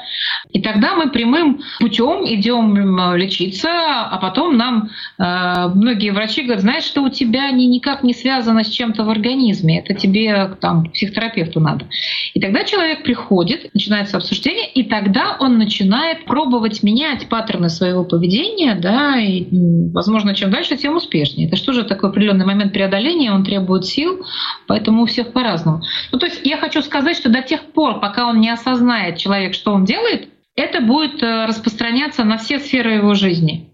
и 0.52 0.62
тогда 0.62 0.94
мы 0.96 1.10
прямым 1.10 1.62
путем 1.80 2.26
идем 2.26 3.16
лечиться, 3.16 3.70
а 3.70 4.18
потом 4.18 4.58
нам 4.58 4.90
многие 5.18 6.12
врачи 6.12 6.44
говорят, 6.44 6.62
знаешь, 6.62 6.84
что 6.84 7.02
у 7.02 7.10
тебя 7.10 7.23
тебя 7.24 7.52
не, 7.52 7.68
никак 7.68 8.04
не 8.04 8.14
связано 8.14 8.64
с 8.64 8.70
чем-то 8.70 9.04
в 9.04 9.10
организме. 9.10 9.80
Это 9.80 9.94
тебе 9.94 10.56
там 10.60 10.92
психотерапевту 10.92 11.60
надо. 11.60 11.88
И 12.34 12.40
тогда 12.40 12.64
человек 12.64 13.04
приходит, 13.04 13.74
начинается 13.74 14.18
обсуждение, 14.18 14.70
и 14.70 14.84
тогда 14.84 15.38
он 15.40 15.58
начинает 15.58 16.26
пробовать 16.26 16.84
менять 16.84 17.28
паттерны 17.30 17.70
своего 17.70 18.04
поведения, 18.04 18.76
да, 18.76 19.20
и, 19.20 19.46
возможно, 19.94 20.36
чем 20.36 20.52
дальше, 20.52 20.78
тем 20.78 20.96
успешнее. 20.96 21.48
Это 21.48 21.56
что 21.56 21.74
же 21.74 21.84
такой 21.84 22.10
определенный 22.10 22.46
момент 22.46 22.74
преодоления, 22.74 23.32
он 23.32 23.44
требует 23.44 23.86
сил, 23.86 24.26
поэтому 24.68 25.04
у 25.04 25.06
всех 25.06 25.32
по-разному. 25.32 25.82
Ну, 26.12 26.20
то 26.20 26.26
есть 26.26 26.42
я 26.44 26.58
хочу 26.58 26.82
сказать, 26.82 27.18
что 27.18 27.30
до 27.30 27.42
тех 27.42 27.62
пор, 27.74 28.00
пока 28.00 28.28
он 28.28 28.42
не 28.42 28.50
осознает 28.50 29.18
человек, 29.18 29.54
что 29.54 29.74
он 29.74 29.86
делает, 29.86 30.30
это 30.56 30.82
будет 30.82 31.24
э, 31.24 31.46
распространяться 31.46 32.24
на 32.24 32.38
все 32.38 32.60
сферы 32.60 32.94
его 32.94 33.16
жизни. 33.16 33.73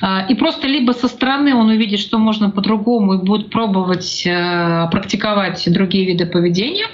А, 0.00 0.26
и 0.28 0.34
просто 0.34 0.66
либо 0.66 0.92
со 0.92 1.08
стороны 1.08 1.54
он 1.54 1.68
увидит, 1.68 2.00
что 2.00 2.18
можно 2.18 2.50
по-другому 2.50 3.14
и 3.14 3.24
будет 3.24 3.50
пробовать 3.50 4.26
э, 4.26 4.88
практиковать 4.90 5.62
другие 5.72 6.06
виды 6.06 6.26
поведения, 6.26 6.86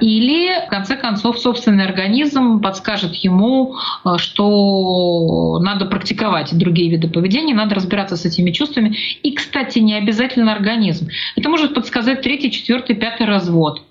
или, 0.00 0.66
в 0.66 0.68
конце 0.68 0.96
концов, 0.96 1.38
собственный 1.38 1.84
организм 1.84 2.60
подскажет 2.60 3.14
ему, 3.14 3.76
э, 4.04 4.16
что 4.18 5.58
надо 5.60 5.86
практиковать 5.86 6.56
другие 6.56 6.90
виды 6.90 7.08
поведения, 7.08 7.54
надо 7.54 7.74
разбираться 7.74 8.16
с 8.16 8.24
этими 8.24 8.50
чувствами. 8.50 8.96
И, 9.22 9.32
кстати, 9.32 9.78
не 9.78 9.94
обязательно 9.94 10.52
организм. 10.52 11.08
Это 11.36 11.48
может 11.48 11.74
подсказать 11.74 12.22
третий, 12.22 12.50
четвертый, 12.50 12.96
пятый 12.96 13.26
развод. 13.26 13.82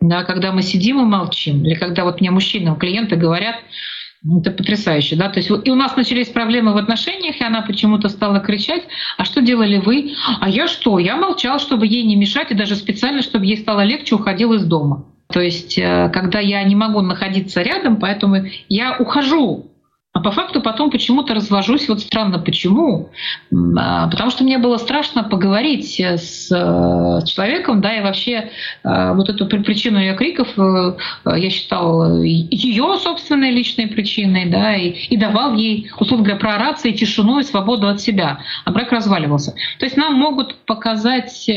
Да, 0.00 0.22
когда 0.22 0.52
мы 0.52 0.62
сидим 0.62 1.00
и 1.00 1.04
молчим, 1.04 1.64
или 1.64 1.74
когда 1.74 2.04
вот 2.04 2.20
мне 2.20 2.30
мужчинам 2.30 2.76
клиенты 2.76 3.16
говорят, 3.16 3.56
это 4.24 4.50
потрясающе, 4.50 5.16
да? 5.16 5.28
То 5.28 5.38
есть 5.38 5.50
и 5.50 5.70
у 5.70 5.74
нас 5.74 5.96
начались 5.96 6.28
проблемы 6.28 6.72
в 6.72 6.76
отношениях, 6.76 7.40
и 7.40 7.44
она 7.44 7.62
почему-то 7.62 8.08
стала 8.08 8.40
кричать, 8.40 8.82
а 9.16 9.24
что 9.24 9.40
делали 9.40 9.78
вы? 9.78 10.12
А 10.40 10.48
я 10.48 10.66
что? 10.66 10.98
Я 10.98 11.16
молчал, 11.16 11.58
чтобы 11.58 11.86
ей 11.86 12.04
не 12.04 12.16
мешать, 12.16 12.50
и 12.50 12.54
даже 12.54 12.74
специально, 12.74 13.22
чтобы 13.22 13.46
ей 13.46 13.58
стало 13.58 13.84
легче, 13.84 14.16
уходил 14.16 14.52
из 14.54 14.64
дома. 14.64 15.06
То 15.28 15.40
есть, 15.40 15.78
э, 15.78 16.10
когда 16.12 16.40
я 16.40 16.62
не 16.64 16.74
могу 16.74 17.00
находиться 17.00 17.62
рядом, 17.62 17.98
поэтому 17.98 18.46
я 18.68 18.96
ухожу 18.98 19.66
А 20.18 20.20
по 20.20 20.32
факту 20.32 20.60
потом 20.60 20.90
почему-то 20.90 21.32
развожусь. 21.32 21.88
Вот 21.88 22.00
странно, 22.00 22.40
почему? 22.40 23.10
А, 23.78 24.08
потому 24.08 24.30
что 24.32 24.42
мне 24.42 24.58
было 24.58 24.76
страшно 24.76 25.22
поговорить 25.22 26.00
с, 26.00 26.50
э, 26.50 27.20
с 27.20 27.28
человеком, 27.28 27.80
да, 27.80 27.96
и 27.96 28.02
вообще 28.02 28.50
э, 28.82 29.12
вот 29.14 29.28
эту 29.28 29.46
причину 29.46 30.00
ее 30.00 30.14
криков 30.14 30.48
э, 30.58 30.96
я 31.36 31.50
считал 31.50 32.20
ее 32.20 32.96
собственной 32.98 33.52
личной 33.52 33.86
причиной, 33.86 34.46
да, 34.46 34.74
и, 34.74 34.88
и 34.88 35.16
давал 35.16 35.54
ей, 35.54 35.88
условно 36.00 36.24
говоря, 36.24 36.40
проораться 36.40 36.88
и 36.88 36.94
тишину, 36.94 37.38
и 37.38 37.44
свободу 37.44 37.86
от 37.86 38.00
себя. 38.00 38.40
А 38.64 38.72
брак 38.72 38.90
разваливался. 38.90 39.54
То 39.78 39.84
есть 39.84 39.96
нам 39.96 40.14
могут 40.14 40.56
показать, 40.64 41.48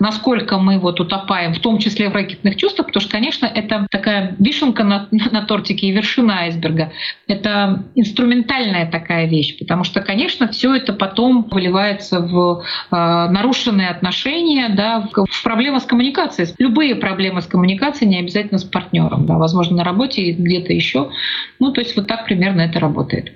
насколько 0.00 0.58
мы 0.58 0.80
вот 0.80 0.98
утопаем, 0.98 1.54
в 1.54 1.60
том 1.60 1.78
числе 1.78 2.08
в 2.08 2.14
ракетных 2.14 2.56
чувствах, 2.56 2.88
потому 2.88 3.02
что, 3.02 3.12
конечно, 3.12 3.46
это 3.46 3.86
такая 3.88 4.34
вишенка 4.40 4.82
на, 4.82 5.06
на 5.30 5.42
тортике 5.42 5.86
и 5.86 5.92
вершина 5.92 6.40
айсберга. 6.40 6.90
Это 7.28 7.67
инструментальная 7.94 8.90
такая 8.90 9.26
вещь, 9.26 9.58
потому 9.58 9.84
что, 9.84 10.00
конечно, 10.00 10.48
все 10.48 10.74
это 10.74 10.92
потом 10.92 11.48
выливается 11.50 12.20
в 12.20 12.62
э, 12.90 12.94
нарушенные 12.94 13.88
отношения, 13.88 14.68
да, 14.68 15.08
в 15.12 15.42
проблемы 15.42 15.80
с 15.80 15.84
коммуникацией. 15.84 16.54
Любые 16.58 16.94
проблемы 16.94 17.42
с 17.42 17.46
коммуникацией 17.46 18.10
не 18.10 18.18
обязательно 18.18 18.58
с 18.58 18.64
партнером, 18.64 19.26
да, 19.26 19.36
возможно, 19.36 19.78
на 19.78 19.84
работе 19.84 20.22
и 20.22 20.32
где-то 20.32 20.72
еще. 20.72 21.10
Ну, 21.58 21.72
то 21.72 21.80
есть 21.80 21.96
вот 21.96 22.06
так 22.06 22.24
примерно 22.24 22.62
это 22.62 22.80
работает. 22.80 23.32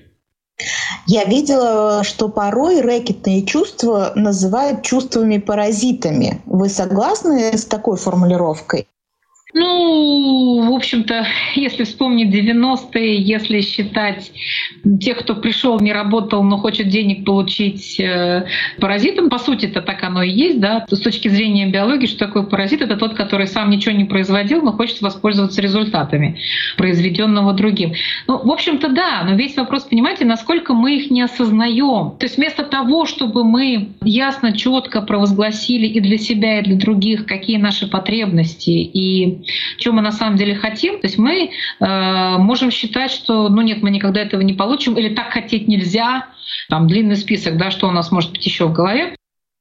Я 1.07 1.25
видела, 1.25 2.05
что 2.05 2.29
порой 2.29 2.81
рэкетные 2.81 3.45
чувства 3.45 4.12
называют 4.15 4.83
чувствами-паразитами. 4.83 6.41
Вы 6.47 6.69
согласны 6.69 7.57
с 7.57 7.65
такой 7.65 7.97
формулировкой? 7.97 8.87
Ну, 9.55 10.71
в 10.71 10.75
общем-то, 10.75 11.27
если 11.57 11.85
вспомнить 11.85 12.35
90-е, 12.35 13.21
если 13.21 13.61
считать 13.61 14.33
тех, 15.01 15.19
кто 15.19 15.35
пришел, 15.35 15.79
не 15.79 15.93
работал, 15.93 16.43
но 16.43 16.57
хочет 16.57 16.89
денег 16.89 17.27
получить 17.27 18.01
э, 18.01 18.47
паразитом, 18.81 19.29
по 19.29 19.39
сути 19.39 19.67
это 19.67 19.83
так 19.83 20.03
оно 20.05 20.23
и 20.23 20.31
есть, 20.31 20.59
да, 20.59 20.87
с 20.91 20.99
точки 20.99 21.29
зрения 21.29 21.67
биологии, 21.67 22.07
что 22.07 22.27
такое 22.27 22.45
паразит, 22.45 22.81
это 22.81 22.97
тот, 22.97 23.15
который 23.15 23.47
сам 23.47 23.69
ничего 23.69 23.95
не 23.95 24.05
производил, 24.05 24.63
но 24.63 24.73
хочет 24.73 25.03
воспользоваться 25.03 25.61
результатами 25.61 26.39
произведенного 26.79 27.53
другим. 27.53 27.93
Ну, 28.27 28.39
в 28.39 28.51
общем-то, 28.51 28.89
да, 28.89 29.23
но 29.25 29.35
весь 29.35 29.57
вопрос, 29.57 29.85
понимаете, 29.85 30.25
насколько 30.25 30.73
мы 30.73 30.97
их 30.97 31.11
не 31.11 31.21
осознаем. 31.21 32.17
То 32.19 32.25
есть 32.25 32.39
вместо 32.39 32.63
того, 32.63 33.05
чтобы 33.05 33.45
мы 33.45 33.91
ясно, 34.03 34.57
четко 34.57 35.03
провозгласили 35.03 35.87
и 35.87 36.01
для 36.01 36.17
себя, 36.17 36.61
и 36.61 36.63
для 36.63 36.77
других, 36.77 37.27
какие 37.27 37.59
наши 37.59 37.87
потребности 37.87 38.71
и 38.71 39.42
чего 39.79 39.95
мы 39.95 40.03
на 40.03 40.13
самом 40.13 40.37
деле 40.37 40.55
хотим. 40.55 41.01
То 41.01 41.07
есть 41.07 41.19
мы 41.19 41.51
э, 41.81 42.37
можем 42.39 42.71
считать, 42.71 43.11
что 43.11 43.49
ну 43.49 43.63
нет, 43.63 43.83
мы 43.83 43.91
никогда 43.91 44.21
этого 44.21 44.41
не 44.41 44.55
получим, 44.55 44.95
или 44.95 45.15
так 45.15 45.33
хотеть 45.33 45.69
нельзя. 45.69 46.27
Там 46.69 46.87
длинный 46.87 47.17
список, 47.17 47.57
да, 47.57 47.71
что 47.71 47.89
у 47.89 47.93
нас 47.93 48.11
может 48.13 48.33
быть 48.33 48.45
еще 48.45 48.67
в 48.67 48.73
голове. 48.73 49.15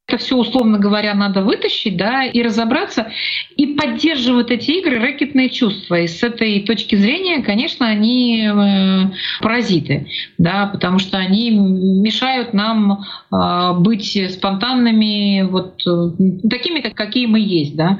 Это 0.08 0.18
все, 0.18 0.36
условно 0.36 0.78
говоря, 0.78 1.14
надо 1.14 1.42
вытащить, 1.42 1.96
да, 1.96 2.24
и 2.24 2.42
разобраться, 2.42 3.12
и 3.56 3.68
поддерживать 3.68 4.50
эти 4.50 4.72
игры 4.72 4.98
рэкетные 4.98 5.48
чувства. 5.48 6.00
И 6.00 6.08
с 6.08 6.22
этой 6.22 6.60
точки 6.64 6.96
зрения, 6.96 7.42
конечно, 7.42 7.86
они 7.86 8.46
э, 8.46 9.10
паразиты, 9.40 10.08
да, 10.38 10.66
потому 10.66 10.98
что 10.98 11.18
они 11.18 11.50
мешают 11.50 12.52
нам 12.52 13.04
э, 13.32 13.72
быть 13.78 14.18
спонтанными, 14.32 15.42
вот 15.48 15.80
э, 15.86 16.48
такими, 16.50 16.80
как, 16.80 16.94
какие 16.94 17.26
мы 17.26 17.40
есть, 17.40 17.76
да. 17.76 17.98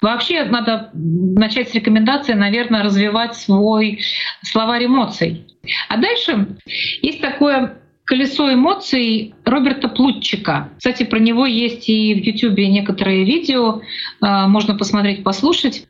Вообще 0.00 0.44
надо 0.44 0.90
начать 0.94 1.68
с 1.68 1.74
рекомендации, 1.74 2.32
наверное, 2.32 2.82
развивать 2.82 3.36
свой 3.36 4.00
словарь 4.42 4.86
эмоций. 4.86 5.46
А 5.88 5.98
дальше 5.98 6.56
есть 7.02 7.20
такое 7.20 7.78
колесо 8.04 8.52
эмоций 8.52 9.34
Роберта 9.44 9.88
Плутчика. 9.88 10.70
Кстати, 10.78 11.04
про 11.04 11.18
него 11.18 11.46
есть 11.46 11.88
и 11.88 12.14
в 12.14 12.18
YouTube 12.18 12.58
некоторые 12.58 13.24
видео, 13.24 13.82
а, 14.20 14.48
можно 14.48 14.74
посмотреть, 14.74 15.22
послушать. 15.22 15.86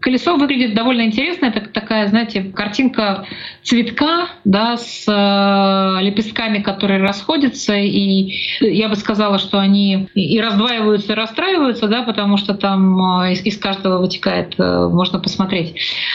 Колесо 0.00 0.36
выглядит 0.36 0.74
довольно 0.74 1.02
интересно. 1.02 1.46
Это 1.46 1.60
такая, 1.68 2.08
знаете, 2.08 2.42
картинка 2.42 3.26
цветка 3.62 4.28
да, 4.44 4.76
с 4.76 5.04
э, 5.06 6.02
лепестками, 6.02 6.58
которые 6.58 7.00
расходятся. 7.00 7.74
И 7.74 8.32
я 8.60 8.88
бы 8.88 8.96
сказала, 8.96 9.38
что 9.38 9.58
они 9.58 10.08
и 10.14 10.40
раздваиваются, 10.40 11.12
и 11.12 11.16
расстраиваются, 11.16 11.88
да, 11.88 12.02
потому 12.02 12.36
что 12.36 12.54
там 12.54 13.22
э, 13.22 13.32
из, 13.32 13.44
из 13.44 13.58
каждого 13.58 13.98
вытекает, 13.98 14.54
э, 14.58 14.88
можно 14.88 15.18
посмотреть, 15.18 15.74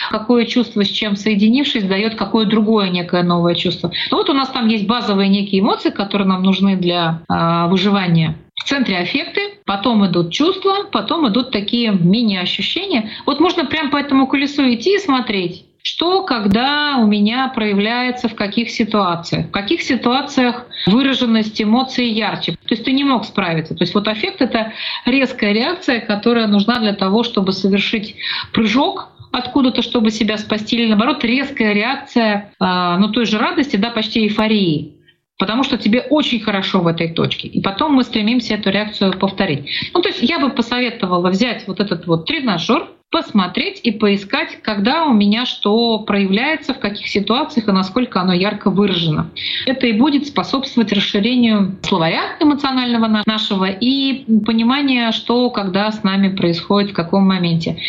какое 0.10 0.46
чувство 0.46 0.84
с 0.84 0.90
чем 0.90 1.16
соединившись, 1.16 1.84
дает 1.84 2.16
какое 2.16 2.46
другое 2.46 2.90
некое 2.90 3.24
новое 3.24 3.56
чувство. 3.56 3.92
Ну 4.12 4.18
вот 4.18 4.30
у 4.30 4.34
нас 4.34 4.50
там 4.50 4.68
есть 4.68 4.88
базовые 4.88 5.30
некие 5.30 5.62
эмоции, 5.62 5.90
которые 5.90 6.28
нам 6.28 6.44
нужны 6.44 6.76
для 6.76 7.22
выживания. 7.70 8.36
В 8.68 8.70
центре 8.70 8.98
аффекты, 8.98 9.60
потом 9.64 10.06
идут 10.08 10.34
чувства, 10.34 10.90
потом 10.92 11.26
идут 11.30 11.52
такие 11.52 11.90
мини-ощущения. 11.90 13.12
Вот 13.26 13.40
можно 13.40 13.64
прямо 13.64 13.90
по 13.90 13.96
этому 13.96 14.28
колесу 14.28 14.62
идти 14.74 14.96
и 14.96 15.00
смотреть, 15.00 15.64
что, 15.84 16.24
когда 16.24 16.98
у 16.98 17.08
меня 17.08 17.48
проявляется 17.48 18.28
в 18.28 18.36
каких 18.36 18.70
ситуациях, 18.70 19.46
в 19.48 19.52
каких 19.52 19.82
ситуациях 19.82 20.66
выраженность 20.86 21.62
эмоций 21.62 22.10
ярче. 22.10 22.58
То 22.68 22.72
есть 22.72 22.84
ты 22.84 22.92
не 22.92 23.06
мог 23.06 23.24
справиться. 23.24 23.74
То 23.74 23.86
есть 23.86 23.96
вот 23.96 24.06
аффект— 24.10 24.36
это 24.42 24.74
резкая 25.06 25.54
реакция, 25.54 26.02
которая 26.02 26.48
нужна 26.48 26.78
для 26.80 26.92
того, 26.92 27.24
чтобы 27.24 27.54
совершить 27.54 28.18
прыжок, 28.52 29.14
откуда-то, 29.32 29.82
чтобы 29.82 30.12
себя 30.12 30.38
спасти, 30.38 30.76
или 30.76 30.88
наоборот 30.88 31.24
резкая 31.24 31.72
реакция, 31.72 32.52
э, 32.60 32.98
ну 33.00 33.14
той 33.14 33.26
же 33.26 33.38
радости, 33.38 33.78
да, 33.78 33.92
почти 33.92 34.26
эйфории 34.26 34.97
потому 35.38 35.64
что 35.64 35.78
тебе 35.78 36.02
очень 36.02 36.40
хорошо 36.40 36.82
в 36.82 36.88
этой 36.88 37.10
точке. 37.10 37.48
И 37.48 37.62
потом 37.62 37.94
мы 37.94 38.04
стремимся 38.04 38.56
эту 38.56 38.70
реакцию 38.70 39.18
повторить. 39.18 39.70
Ну, 39.94 40.02
то 40.02 40.10
есть 40.10 40.22
я 40.22 40.40
бы 40.40 40.50
посоветовала 40.50 41.30
взять 41.30 41.68
вот 41.68 41.80
этот 41.80 42.08
вот 42.08 42.26
тренажер, 42.26 42.88
посмотреть 43.10 43.80
и 43.84 43.92
поискать, 43.92 44.62
когда 44.62 45.06
у 45.06 45.14
меня 45.14 45.46
что 45.46 46.00
проявляется, 46.00 46.74
в 46.74 46.80
каких 46.80 47.08
ситуациях 47.08 47.68
и 47.68 47.72
насколько 47.72 48.22
оно 48.22 48.34
ярко 48.34 48.70
выражено. 48.70 49.32
Это 49.66 49.88
и 49.88 49.94
будет 49.94 50.28
способствовать 50.28 50.92
расширению 50.92 51.78
словаря 51.84 52.36
эмоционального 52.40 53.24
нашего 53.26 53.66
и 53.66 54.26
понимания, 54.46 55.12
что 55.12 55.50
когда 55.50 55.92
с 55.92 56.04
нами 56.04 56.36
происходит, 56.36 56.92
в 56.92 56.94
каком 56.94 57.28
моменте. 57.28 57.80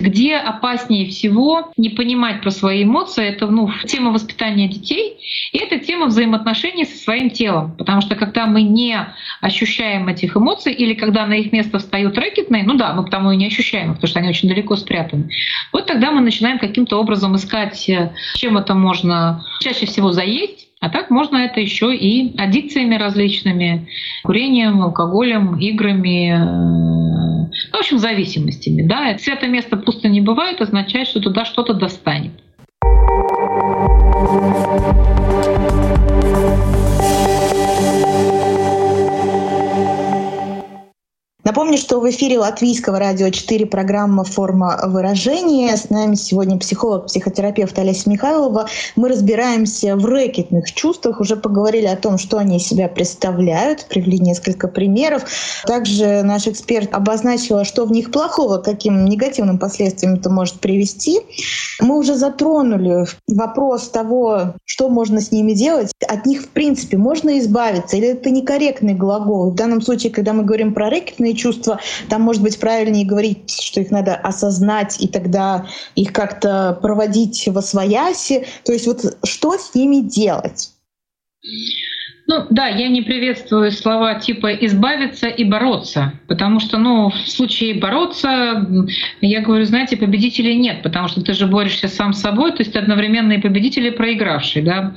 Где 0.00 0.36
опаснее 0.36 1.06
всего 1.08 1.70
не 1.76 1.88
понимать 1.88 2.42
про 2.42 2.50
свои 2.50 2.84
эмоции, 2.84 3.24
это 3.24 3.46
ну, 3.46 3.70
тема 3.86 4.12
воспитания 4.12 4.68
детей, 4.68 5.16
и 5.52 5.58
это 5.58 5.78
тема 5.78 6.06
взаимоотношений 6.06 6.84
со 6.84 6.96
своим 6.98 7.30
телом. 7.30 7.74
Потому 7.76 8.02
что 8.02 8.14
когда 8.14 8.46
мы 8.46 8.62
не 8.62 8.96
ощущаем 9.40 10.08
этих 10.08 10.36
эмоций, 10.36 10.72
или 10.72 10.94
когда 10.94 11.26
на 11.26 11.34
их 11.34 11.52
место 11.52 11.78
встают 11.78 12.18
рэкетные, 12.18 12.62
ну 12.64 12.74
да, 12.74 12.92
мы 12.92 13.04
потому 13.04 13.32
и 13.32 13.36
не 13.36 13.46
ощущаем 13.46 13.96
потому 13.96 14.08
что 14.08 14.20
они 14.20 14.28
очень 14.28 14.48
далеко 14.48 14.65
далеко 14.66 14.76
спрятаны. 14.76 15.30
Вот 15.72 15.86
тогда 15.86 16.10
мы 16.10 16.20
начинаем 16.20 16.58
каким-то 16.58 16.98
образом 16.98 17.36
искать, 17.36 17.88
э, 17.88 18.12
чем 18.34 18.58
это 18.58 18.74
можно 18.74 19.44
чаще 19.60 19.86
всего 19.86 20.12
заесть, 20.12 20.68
а 20.80 20.90
так 20.90 21.10
можно 21.10 21.38
это 21.38 21.60
еще 21.60 21.94
и 21.94 22.36
аддикциями 22.36 22.96
различными, 22.96 23.88
курением, 24.24 24.82
алкоголем, 24.82 25.56
играми, 25.58 26.32
э, 26.32 27.46
ну, 27.72 27.78
в 27.78 27.80
общем, 27.80 27.98
зависимостями. 27.98 28.82
Да? 28.82 29.16
Свято 29.18 29.46
место 29.46 29.76
пусто 29.76 30.08
не 30.08 30.20
бывает, 30.20 30.60
означает, 30.60 31.08
что 31.08 31.20
туда 31.20 31.44
что-то 31.44 31.74
достанет. 31.74 32.32
Напомню, 41.66 41.82
что 41.82 41.98
в 41.98 42.08
эфире 42.08 42.38
Латвийского 42.38 43.00
радио 43.00 43.28
4 43.28 43.66
программа 43.66 44.22
«Форма 44.22 44.78
выражения». 44.86 45.76
С 45.76 45.90
нами 45.90 46.14
сегодня 46.14 46.58
психолог, 46.58 47.06
психотерапевт 47.06 47.76
Олеся 47.76 48.08
Михайлова. 48.08 48.68
Мы 48.94 49.08
разбираемся 49.08 49.96
в 49.96 50.04
рэкетных 50.04 50.72
чувствах, 50.72 51.20
уже 51.20 51.34
поговорили 51.34 51.86
о 51.86 51.96
том, 51.96 52.18
что 52.18 52.38
они 52.38 52.58
из 52.58 52.68
себя 52.68 52.86
представляют, 52.86 53.86
привели 53.86 54.20
несколько 54.20 54.68
примеров. 54.68 55.24
Также 55.66 56.22
наш 56.22 56.46
эксперт 56.46 56.94
обозначила, 56.94 57.64
что 57.64 57.84
в 57.84 57.90
них 57.90 58.12
плохого, 58.12 58.58
каким 58.58 59.04
негативным 59.04 59.58
последствиям 59.58 60.14
это 60.14 60.30
может 60.30 60.60
привести. 60.60 61.18
Мы 61.80 61.98
уже 61.98 62.14
затронули 62.14 63.08
вопрос 63.26 63.88
того, 63.88 64.54
что 64.64 64.88
можно 64.88 65.20
с 65.20 65.32
ними 65.32 65.50
делать. 65.50 65.90
От 66.06 66.26
них, 66.26 66.42
в 66.42 66.48
принципе, 66.48 66.96
можно 66.96 67.40
избавиться, 67.40 67.96
или 67.96 68.10
это 68.10 68.30
некорректный 68.30 68.94
глагол. 68.94 69.50
В 69.50 69.56
данном 69.56 69.82
случае, 69.82 70.12
когда 70.12 70.32
мы 70.32 70.44
говорим 70.44 70.72
про 70.72 70.90
рэкетные 70.90 71.34
чувства, 71.34 71.55
там, 72.08 72.22
может 72.22 72.42
быть, 72.42 72.58
правильнее 72.58 73.06
говорить, 73.06 73.50
что 73.50 73.80
их 73.80 73.90
надо 73.90 74.14
осознать 74.14 75.00
и 75.00 75.08
тогда 75.08 75.66
их 75.94 76.12
как-то 76.12 76.78
проводить 76.80 77.48
во 77.48 77.62
свояси. 77.62 78.46
То 78.64 78.72
есть 78.72 78.86
вот 78.86 79.18
что 79.24 79.58
с 79.58 79.74
ними 79.74 80.00
делать? 80.00 80.70
Ну 82.28 82.44
да, 82.50 82.66
я 82.66 82.88
не 82.88 83.02
приветствую 83.02 83.70
слова 83.70 84.14
типа 84.16 84.52
избавиться 84.54 85.28
и 85.28 85.44
бороться, 85.44 86.12
потому 86.26 86.58
что, 86.58 86.76
ну, 86.76 87.08
в 87.08 87.28
случае 87.28 87.74
бороться, 87.74 88.66
я 89.20 89.40
говорю, 89.42 89.64
знаете, 89.64 89.96
победителей 89.96 90.56
нет, 90.56 90.82
потому 90.82 91.06
что 91.06 91.22
ты 91.22 91.34
же 91.34 91.46
борешься 91.46 91.86
сам 91.86 92.12
с 92.12 92.20
собой, 92.20 92.50
то 92.50 92.64
есть 92.64 92.74
одновременно 92.74 93.32
и 93.34 93.40
победители, 93.40 93.88
и 93.88 93.92
проигравший, 93.92 94.62
да. 94.62 94.94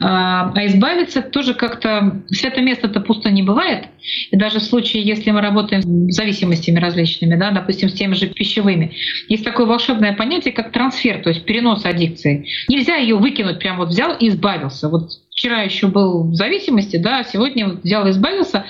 А, 0.00 0.52
а 0.54 0.66
избавиться 0.66 1.22
тоже 1.22 1.54
как-то, 1.54 2.20
свято 2.30 2.60
место-то 2.60 3.00
пусто 3.00 3.30
не 3.30 3.44
бывает, 3.44 3.86
и 4.32 4.36
даже 4.36 4.58
в 4.58 4.64
случае, 4.64 5.04
если 5.04 5.30
мы 5.30 5.40
работаем 5.40 5.82
с 5.82 6.16
зависимостями 6.16 6.80
различными, 6.80 7.36
да, 7.36 7.52
допустим, 7.52 7.90
с 7.90 7.92
теми 7.92 8.14
же 8.14 8.26
пищевыми, 8.26 8.92
есть 9.28 9.44
такое 9.44 9.66
волшебное 9.66 10.14
понятие, 10.14 10.52
как 10.52 10.72
трансфер, 10.72 11.22
то 11.22 11.28
есть 11.28 11.44
перенос 11.44 11.84
аддикции. 11.84 12.48
Нельзя 12.68 12.96
ее 12.96 13.14
выкинуть, 13.14 13.60
прям 13.60 13.76
вот 13.76 13.90
взял 13.90 14.16
и 14.16 14.28
избавился. 14.28 14.88
Вот 14.88 15.21
вчера 15.32 15.62
еще 15.62 15.86
был 15.88 16.24
в 16.24 16.34
зависимости, 16.34 16.96
да, 16.96 17.18
а 17.18 17.24
сегодня 17.24 17.68
вот 17.68 17.82
взял 17.82 18.06
и 18.06 18.10
избавился, 18.10 18.66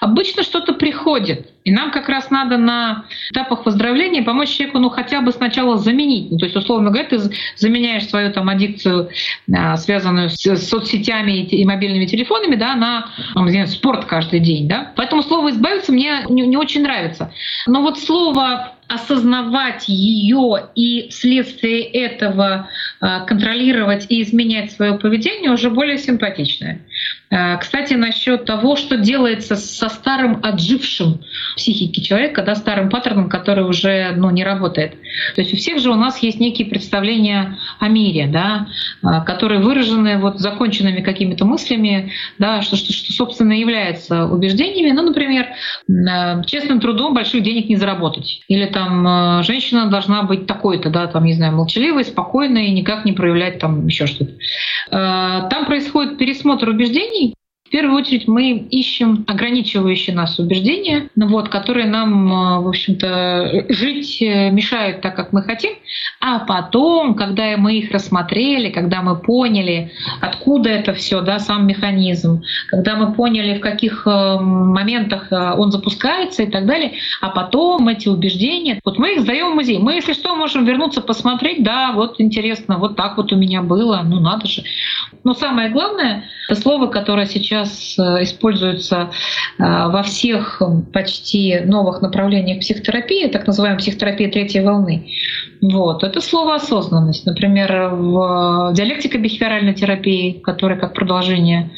обычно 0.00 0.42
что-то 0.42 0.72
приходит. 0.72 1.50
И 1.64 1.72
нам 1.72 1.90
как 1.90 2.08
раз 2.08 2.30
надо 2.30 2.58
на 2.58 3.06
этапах 3.30 3.66
выздоровления 3.66 4.22
помочь 4.22 4.50
человеку, 4.50 4.78
ну, 4.78 4.88
хотя 4.88 5.20
бы 5.20 5.32
сначала 5.32 5.78
заменить. 5.78 6.30
Ну, 6.30 6.38
то 6.38 6.46
есть, 6.46 6.56
условно 6.56 6.90
говоря, 6.90 7.08
ты 7.08 7.18
заменяешь 7.56 8.06
свою 8.08 8.32
там 8.32 8.48
аддикцию, 8.48 9.10
а, 9.52 9.76
связанную 9.76 10.30
с 10.30 10.56
соцсетями 10.58 11.42
и 11.42 11.64
мобильными 11.64 12.06
телефонами, 12.06 12.54
да, 12.54 12.76
на 12.76 13.08
там, 13.34 13.48
знаю, 13.50 13.66
спорт 13.66 14.04
каждый 14.04 14.40
день, 14.40 14.68
да. 14.68 14.92
Поэтому 14.96 15.22
слово 15.22 15.50
«избавиться» 15.50 15.92
мне 15.92 16.24
не, 16.28 16.46
не 16.46 16.56
очень 16.56 16.82
нравится. 16.82 17.32
Но 17.66 17.82
вот 17.82 17.98
слово 17.98 18.75
осознавать 18.88 19.88
ее 19.88 20.68
и 20.74 21.08
вследствие 21.08 21.82
этого 21.82 22.68
а, 23.00 23.20
контролировать 23.20 24.06
и 24.08 24.22
изменять 24.22 24.72
свое 24.72 24.98
поведение 24.98 25.50
уже 25.50 25.70
более 25.70 25.98
симпатичное. 25.98 26.80
А, 27.30 27.56
кстати, 27.56 27.94
насчет 27.94 28.44
того, 28.44 28.76
что 28.76 28.96
делается 28.96 29.56
со 29.56 29.88
старым 29.88 30.40
отжившим 30.42 31.20
психики 31.56 32.00
человека, 32.00 32.42
да, 32.42 32.54
старым 32.54 32.88
паттерном, 32.88 33.28
который 33.28 33.64
уже 33.64 34.12
ну, 34.16 34.30
не 34.30 34.44
работает. 34.44 34.92
То 35.34 35.40
есть 35.40 35.52
у 35.52 35.56
всех 35.56 35.80
же 35.80 35.90
у 35.90 35.96
нас 35.96 36.18
есть 36.18 36.38
некие 36.38 36.68
представления 36.68 37.58
о 37.80 37.88
мире, 37.88 38.26
да, 38.26 38.68
а, 39.02 39.20
которые 39.22 39.60
выражены 39.60 40.18
вот 40.18 40.38
законченными 40.38 41.00
какими-то 41.00 41.44
мыслями, 41.44 42.12
да, 42.38 42.62
что, 42.62 42.76
что, 42.76 42.92
что, 42.92 43.12
собственно, 43.12 43.52
является 43.52 44.26
убеждениями. 44.26 44.92
Ну, 44.92 45.02
например, 45.02 45.46
честным 46.46 46.80
трудом 46.80 47.14
больших 47.14 47.42
денег 47.42 47.68
не 47.68 47.76
заработать. 47.76 48.42
Или 48.48 48.66
там 48.66 49.06
э, 49.06 49.42
женщина 49.42 49.86
должна 49.86 50.22
быть 50.22 50.46
такой-то, 50.46 50.90
да, 50.90 51.06
там, 51.06 51.24
не 51.24 51.34
знаю, 51.34 51.54
молчаливой, 51.54 52.04
спокойной, 52.04 52.70
никак 52.70 53.04
не 53.04 53.12
проявлять 53.12 53.58
там 53.58 53.86
еще 53.86 54.06
что-то. 54.06 54.32
Э, 54.90 55.48
там 55.48 55.66
происходит 55.66 56.18
пересмотр 56.18 56.68
убеждений, 56.68 57.25
в 57.66 57.68
первую 57.70 57.98
очередь 57.98 58.28
мы 58.28 58.52
ищем 58.52 59.24
ограничивающие 59.26 60.14
нас 60.14 60.38
убеждения, 60.38 61.08
ну 61.16 61.26
вот, 61.26 61.48
которые 61.48 61.86
нам, 61.86 62.32
э, 62.32 62.60
в 62.60 62.68
общем-то, 62.68 63.66
жить 63.68 64.22
э, 64.22 64.50
мешают 64.50 65.00
так, 65.00 65.16
как 65.16 65.32
мы 65.32 65.42
хотим. 65.42 65.72
А 66.20 66.40
потом, 66.40 67.14
когда 67.14 67.56
мы 67.56 67.78
их 67.78 67.90
рассмотрели, 67.90 68.70
когда 68.70 69.02
мы 69.02 69.16
поняли, 69.16 69.90
откуда 70.20 70.70
это 70.70 70.94
все, 70.94 71.20
да, 71.22 71.40
сам 71.40 71.66
механизм, 71.66 72.42
когда 72.68 72.94
мы 72.94 73.12
поняли, 73.12 73.58
в 73.58 73.60
каких 73.60 74.06
э, 74.06 74.38
моментах 74.38 75.28
он 75.30 75.72
запускается 75.72 76.44
и 76.44 76.50
так 76.50 76.66
далее, 76.66 76.92
а 77.20 77.30
потом 77.30 77.88
эти 77.88 78.08
убеждения, 78.08 78.80
вот 78.84 78.98
мы 78.98 79.14
их 79.14 79.22
сдаем 79.22 79.52
в 79.52 79.54
музей. 79.56 79.78
Мы, 79.78 79.94
если 79.94 80.12
что, 80.12 80.36
можем 80.36 80.64
вернуться 80.64 81.00
посмотреть, 81.00 81.64
да, 81.64 81.92
вот 81.92 82.20
интересно, 82.20 82.78
вот 82.78 82.96
так 82.96 83.16
вот 83.16 83.32
у 83.32 83.36
меня 83.36 83.62
было, 83.62 84.02
ну 84.04 84.20
надо 84.20 84.46
же. 84.46 84.62
Но 85.24 85.34
самое 85.34 85.70
главное, 85.70 86.24
это 86.48 86.60
слово, 86.60 86.86
которое 86.86 87.26
сейчас 87.26 87.55
сейчас 87.64 87.98
э, 87.98 88.24
используется 88.24 89.10
э, 89.58 89.62
во 89.62 90.02
всех 90.02 90.62
почти 90.92 91.60
новых 91.60 92.02
направлениях 92.02 92.60
психотерапии, 92.60 93.28
так 93.28 93.46
называемая 93.46 93.78
психотерапия 93.78 94.30
третьей 94.30 94.62
волны. 94.62 95.08
Вот. 95.62 96.04
Это 96.04 96.20
слово 96.20 96.56
осознанность. 96.56 97.26
Например, 97.26 97.90
в 97.94 98.72
диалектико-бихевиоральной 98.74 99.74
терапии, 99.74 100.32
которая 100.32 100.78
как 100.78 100.94
продолжение 100.94 101.70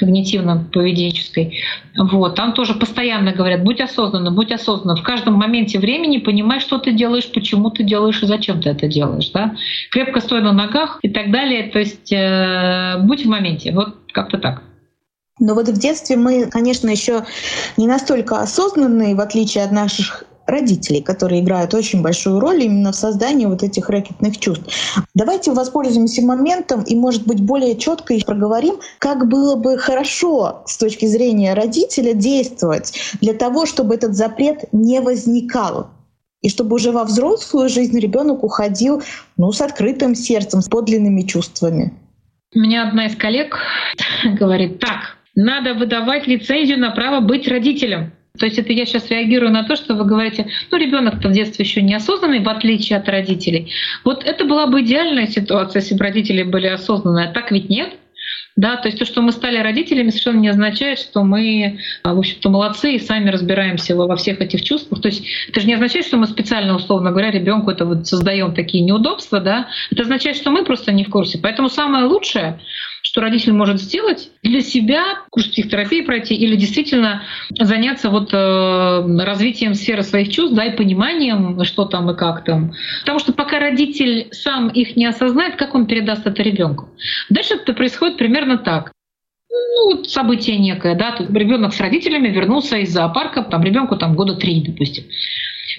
когнитивно-поведенческой, 0.00 1.52
вот, 1.96 2.34
там 2.34 2.52
тоже 2.52 2.74
постоянно 2.74 3.32
говорят, 3.32 3.62
будь 3.62 3.80
осознанным, 3.80 4.34
будь 4.34 4.52
осознанным. 4.52 4.96
В 4.96 5.06
каждом 5.06 5.34
моменте 5.34 5.78
времени 5.78 6.18
понимай, 6.18 6.60
что 6.60 6.78
ты 6.78 6.92
делаешь, 6.92 7.30
почему 7.32 7.70
ты 7.70 7.84
делаешь 7.84 8.22
и 8.22 8.26
зачем 8.26 8.60
ты 8.60 8.70
это 8.70 8.86
делаешь. 8.88 9.30
Да? 9.30 9.54
Крепко 9.90 10.20
стой 10.20 10.42
на 10.42 10.52
ногах 10.52 10.98
и 11.02 11.08
так 11.08 11.30
далее. 11.30 11.64
То 11.70 11.78
есть 11.78 12.12
э, 12.12 12.98
будь 13.00 13.24
в 13.24 13.28
моменте. 13.28 13.72
Вот 13.72 13.96
как-то 14.12 14.38
так. 14.38 14.62
Но 15.40 15.54
вот 15.54 15.68
в 15.68 15.78
детстве 15.78 16.16
мы, 16.16 16.46
конечно, 16.46 16.88
еще 16.88 17.24
не 17.76 17.86
настолько 17.86 18.38
осознанные, 18.38 19.14
в 19.14 19.20
отличие 19.20 19.64
от 19.64 19.72
наших 19.72 20.24
родителей, 20.46 21.00
которые 21.00 21.40
играют 21.40 21.74
очень 21.74 22.02
большую 22.02 22.38
роль 22.38 22.62
именно 22.62 22.92
в 22.92 22.96
создании 22.96 23.46
вот 23.46 23.62
этих 23.62 23.88
рэкетных 23.88 24.38
чувств. 24.38 24.66
Давайте 25.14 25.52
воспользуемся 25.52 26.22
моментом 26.22 26.82
и, 26.82 26.94
может 26.94 27.26
быть, 27.26 27.40
более 27.40 27.76
четко 27.76 28.14
проговорим, 28.26 28.76
как 28.98 29.26
было 29.26 29.56
бы 29.56 29.78
хорошо 29.78 30.62
с 30.66 30.76
точки 30.76 31.06
зрения 31.06 31.54
родителя 31.54 32.12
действовать 32.12 32.92
для 33.20 33.34
того, 33.34 33.66
чтобы 33.66 33.94
этот 33.94 34.14
запрет 34.14 34.66
не 34.72 35.00
возникал. 35.00 35.88
И 36.42 36.50
чтобы 36.50 36.76
уже 36.76 36.92
во 36.92 37.04
взрослую 37.04 37.70
жизнь 37.70 37.98
ребенок 37.98 38.44
уходил 38.44 39.02
ну, 39.38 39.50
с 39.50 39.62
открытым 39.62 40.14
сердцем, 40.14 40.60
с 40.60 40.68
подлинными 40.68 41.22
чувствами. 41.22 41.94
У 42.54 42.58
меня 42.58 42.86
одна 42.86 43.06
из 43.06 43.16
коллег 43.16 43.56
говорит, 44.38 44.78
так, 44.78 45.13
надо 45.34 45.74
выдавать 45.74 46.26
лицензию 46.26 46.78
на 46.78 46.90
право 46.90 47.20
быть 47.20 47.48
родителем. 47.48 48.12
То 48.38 48.46
есть 48.46 48.58
это 48.58 48.72
я 48.72 48.84
сейчас 48.84 49.10
реагирую 49.10 49.52
на 49.52 49.62
то, 49.62 49.76
что 49.76 49.94
вы 49.94 50.04
говорите, 50.04 50.48
ну 50.72 50.76
ребенок-то 50.76 51.28
в 51.28 51.32
детстве 51.32 51.64
еще 51.64 51.82
неосознанный, 51.82 52.40
в 52.40 52.48
отличие 52.48 52.98
от 52.98 53.08
родителей. 53.08 53.72
Вот 54.04 54.24
это 54.24 54.44
была 54.44 54.66
бы 54.66 54.82
идеальная 54.82 55.28
ситуация, 55.28 55.80
если 55.80 55.94
бы 55.94 56.02
родители 56.02 56.42
были 56.42 56.66
осознанные, 56.66 57.28
а 57.28 57.32
так 57.32 57.52
ведь 57.52 57.68
нет. 57.68 57.90
Да, 58.56 58.76
то 58.76 58.86
есть 58.86 58.98
то, 58.98 59.04
что 59.04 59.20
мы 59.20 59.32
стали 59.32 59.58
родителями, 59.58 60.10
совершенно 60.10 60.40
не 60.40 60.48
означает, 60.48 60.98
что 60.98 61.24
мы, 61.24 61.80
а, 62.04 62.14
в 62.14 62.18
общем-то, 62.18 62.50
молодцы 62.50 62.94
и 62.94 63.00
сами 63.00 63.28
разбираемся 63.28 63.96
во 63.96 64.16
всех 64.16 64.40
этих 64.40 64.62
чувствах. 64.62 65.02
То 65.02 65.08
есть 65.08 65.24
это 65.48 65.60
же 65.60 65.66
не 65.66 65.74
означает, 65.74 66.06
что 66.06 66.16
мы 66.16 66.26
специально, 66.26 66.74
условно 66.74 67.10
говоря, 67.10 67.32
ребенку 67.32 67.70
это 67.70 67.84
вот 67.84 68.06
создаем 68.06 68.54
такие 68.54 68.84
неудобства, 68.84 69.40
да. 69.40 69.68
Это 69.90 70.02
означает, 70.02 70.36
что 70.36 70.50
мы 70.50 70.64
просто 70.64 70.92
не 70.92 71.04
в 71.04 71.10
курсе. 71.10 71.38
Поэтому 71.38 71.68
самое 71.68 72.04
лучшее 72.04 72.60
что 73.14 73.20
родитель 73.20 73.52
может 73.52 73.80
сделать 73.80 74.32
для 74.42 74.60
себя, 74.60 75.20
курс 75.30 75.46
психотерапии 75.46 76.00
пройти 76.00 76.34
или 76.34 76.56
действительно 76.56 77.22
заняться 77.60 78.10
вот 78.10 78.34
э, 78.34 79.24
развитием 79.24 79.74
сферы 79.74 80.02
своих 80.02 80.30
чувств, 80.30 80.56
да, 80.56 80.64
и 80.64 80.76
пониманием, 80.76 81.62
что 81.62 81.84
там 81.84 82.10
и 82.10 82.16
как 82.16 82.42
там. 82.42 82.72
Потому 83.02 83.20
что 83.20 83.32
пока 83.32 83.60
родитель 83.60 84.26
сам 84.32 84.66
их 84.66 84.96
не 84.96 85.06
осознает, 85.06 85.54
как 85.54 85.76
он 85.76 85.86
передаст 85.86 86.26
это 86.26 86.42
ребенку. 86.42 86.88
Дальше 87.30 87.54
это 87.54 87.72
происходит 87.72 88.16
примерно 88.16 88.58
так 88.58 88.90
ну, 89.48 90.02
событие 90.02 90.58
некое, 90.58 90.96
да, 90.96 91.12
тут 91.12 91.30
ребенок 91.30 91.72
с 91.72 91.80
родителями 91.80 92.30
вернулся 92.30 92.78
из 92.78 92.92
зоопарка, 92.92 93.44
там 93.44 93.62
ребенку 93.62 93.94
там 93.96 94.16
года 94.16 94.34
три, 94.34 94.60
допустим. 94.60 95.04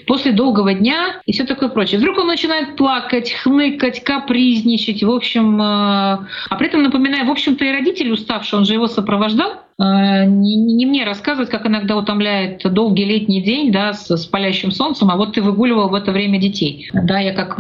После 0.07 0.31
долгого 0.31 0.73
дня 0.73 1.21
и 1.25 1.31
все 1.31 1.45
такое 1.45 1.69
прочее. 1.69 1.99
Вдруг 1.99 2.17
он 2.17 2.27
начинает 2.27 2.75
плакать, 2.75 3.31
хныкать, 3.31 4.03
капризничать, 4.03 5.03
в 5.03 5.11
общем, 5.11 5.61
э, 5.61 5.65
а 5.65 6.55
при 6.57 6.67
этом 6.67 6.83
напоминаю, 6.83 7.25
в 7.25 7.31
общем-то 7.31 7.65
и 7.65 7.71
родитель 7.71 8.11
уставший, 8.11 8.59
он 8.59 8.65
же 8.65 8.73
его 8.73 8.87
сопровождал, 8.87 9.64
э, 9.79 10.25
не 10.25 10.85
мне 10.85 11.03
рассказывать, 11.03 11.49
как 11.49 11.65
иногда 11.65 11.95
утомляет 11.95 12.61
долгий 12.71 13.05
летний 13.05 13.41
день 13.41 13.71
да, 13.71 13.93
с, 13.93 14.09
с 14.09 14.25
палящим 14.25 14.71
солнцем, 14.71 15.09
а 15.11 15.17
вот 15.17 15.33
ты 15.33 15.41
выгуливал 15.41 15.89
в 15.89 15.93
это 15.93 16.11
время 16.11 16.39
детей. 16.39 16.89
Да, 16.93 17.19
я 17.19 17.33
как 17.33 17.57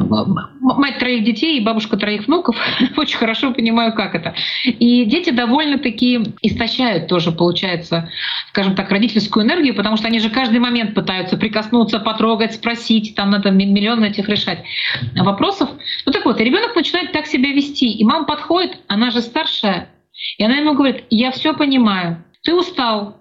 мать 0.61 0.99
троих 0.99 1.23
детей 1.23 1.57
и 1.57 1.63
бабушка 1.63 1.97
троих 1.97 2.27
внуков 2.27 2.55
очень 2.97 3.17
хорошо 3.17 3.53
понимаю, 3.53 3.93
как 3.93 4.15
это. 4.15 4.33
И 4.63 5.05
дети 5.05 5.29
довольно-таки 5.29 6.33
истощают 6.41 7.07
тоже, 7.07 7.31
получается, 7.31 8.09
скажем 8.49 8.75
так, 8.75 8.89
родительскую 8.91 9.45
энергию, 9.45 9.75
потому 9.75 9.97
что 9.97 10.07
они 10.07 10.19
же 10.19 10.29
каждый 10.29 10.59
момент 10.59 10.93
пытаются 10.93 11.37
прикоснуться, 11.37 11.99
потрогать, 11.99 12.55
спросить, 12.55 13.15
там 13.15 13.29
надо 13.29 13.51
миллион 13.51 14.03
этих 14.03 14.29
решать 14.29 14.63
вопросов. 15.15 15.69
Ну 16.05 16.11
так 16.11 16.25
вот, 16.25 16.39
ребенок 16.39 16.75
начинает 16.75 17.11
так 17.11 17.25
себя 17.27 17.51
вести, 17.51 17.91
и 17.91 18.03
мама 18.03 18.25
подходит, 18.25 18.77
она 18.87 19.11
же 19.11 19.21
старшая, 19.21 19.89
и 20.37 20.43
она 20.43 20.57
ему 20.57 20.73
говорит, 20.73 21.05
я 21.09 21.31
все 21.31 21.53
понимаю, 21.53 22.23
ты 22.43 22.53
устал, 22.53 23.17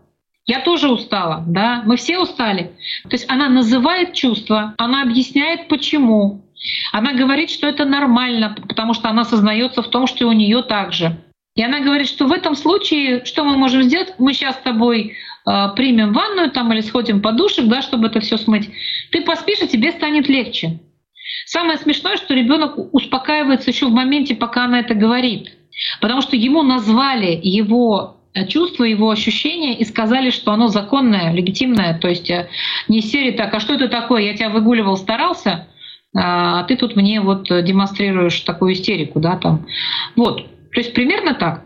я 0.46 0.60
тоже 0.60 0.90
устала, 0.90 1.42
да, 1.46 1.82
мы 1.86 1.96
все 1.96 2.18
устали. 2.18 2.72
То 3.04 3.12
есть 3.12 3.30
она 3.30 3.48
называет 3.48 4.12
чувства, 4.12 4.74
она 4.76 5.02
объясняет 5.02 5.68
почему. 5.68 6.42
Она 6.92 7.12
говорит, 7.12 7.50
что 7.50 7.66
это 7.66 7.84
нормально, 7.84 8.56
потому 8.68 8.94
что 8.94 9.08
она 9.08 9.24
сознается 9.24 9.82
в 9.82 9.88
том, 9.88 10.06
что 10.06 10.26
у 10.26 10.32
нее 10.32 10.62
так 10.62 10.92
же. 10.92 11.16
И 11.54 11.62
она 11.62 11.80
говорит, 11.80 12.08
что 12.08 12.26
в 12.26 12.32
этом 12.32 12.56
случае, 12.56 13.24
что 13.24 13.44
мы 13.44 13.56
можем 13.56 13.82
сделать? 13.84 14.14
Мы 14.18 14.34
сейчас 14.34 14.56
с 14.56 14.62
тобой 14.62 15.12
э, 15.46 15.68
примем 15.76 16.12
ванную 16.12 16.50
там 16.50 16.72
или 16.72 16.80
сходим 16.80 17.22
по 17.22 17.32
душик, 17.32 17.66
да, 17.66 17.80
чтобы 17.80 18.08
это 18.08 18.20
все 18.20 18.36
смыть. 18.38 18.68
Ты 19.12 19.22
поспишь, 19.22 19.60
и 19.60 19.68
тебе 19.68 19.92
станет 19.92 20.28
легче. 20.28 20.80
Самое 21.46 21.78
смешное, 21.78 22.16
что 22.16 22.34
ребенок 22.34 22.92
успокаивается 22.92 23.70
еще 23.70 23.86
в 23.86 23.92
моменте, 23.92 24.34
пока 24.34 24.64
она 24.64 24.80
это 24.80 24.94
говорит. 24.94 25.56
Потому 26.00 26.20
что 26.22 26.36
ему 26.36 26.62
назвали 26.62 27.38
его 27.42 28.16
э, 28.34 28.46
чувства, 28.46 28.84
его 28.84 29.10
ощущения 29.10 29.76
и 29.78 29.84
сказали, 29.84 30.30
что 30.30 30.52
оно 30.52 30.68
законное, 30.68 31.32
легитимное. 31.32 31.98
То 31.98 32.08
есть 32.08 32.30
э, 32.30 32.48
не 32.88 33.00
серии 33.00 33.32
так, 33.32 33.52
а 33.54 33.60
что 33.60 33.74
это 33.74 33.88
такое? 33.88 34.22
Я 34.22 34.34
тебя 34.34 34.50
выгуливал, 34.50 34.96
старался, 34.96 35.68
а 36.16 36.62
ты 36.64 36.76
тут 36.76 36.96
мне 36.96 37.20
вот 37.20 37.48
демонстрируешь 37.48 38.40
такую 38.40 38.74
истерику, 38.74 39.20
да, 39.20 39.36
там. 39.36 39.66
Вот. 40.16 40.46
То 40.72 40.80
есть 40.80 40.94
примерно 40.94 41.34
так. 41.34 41.64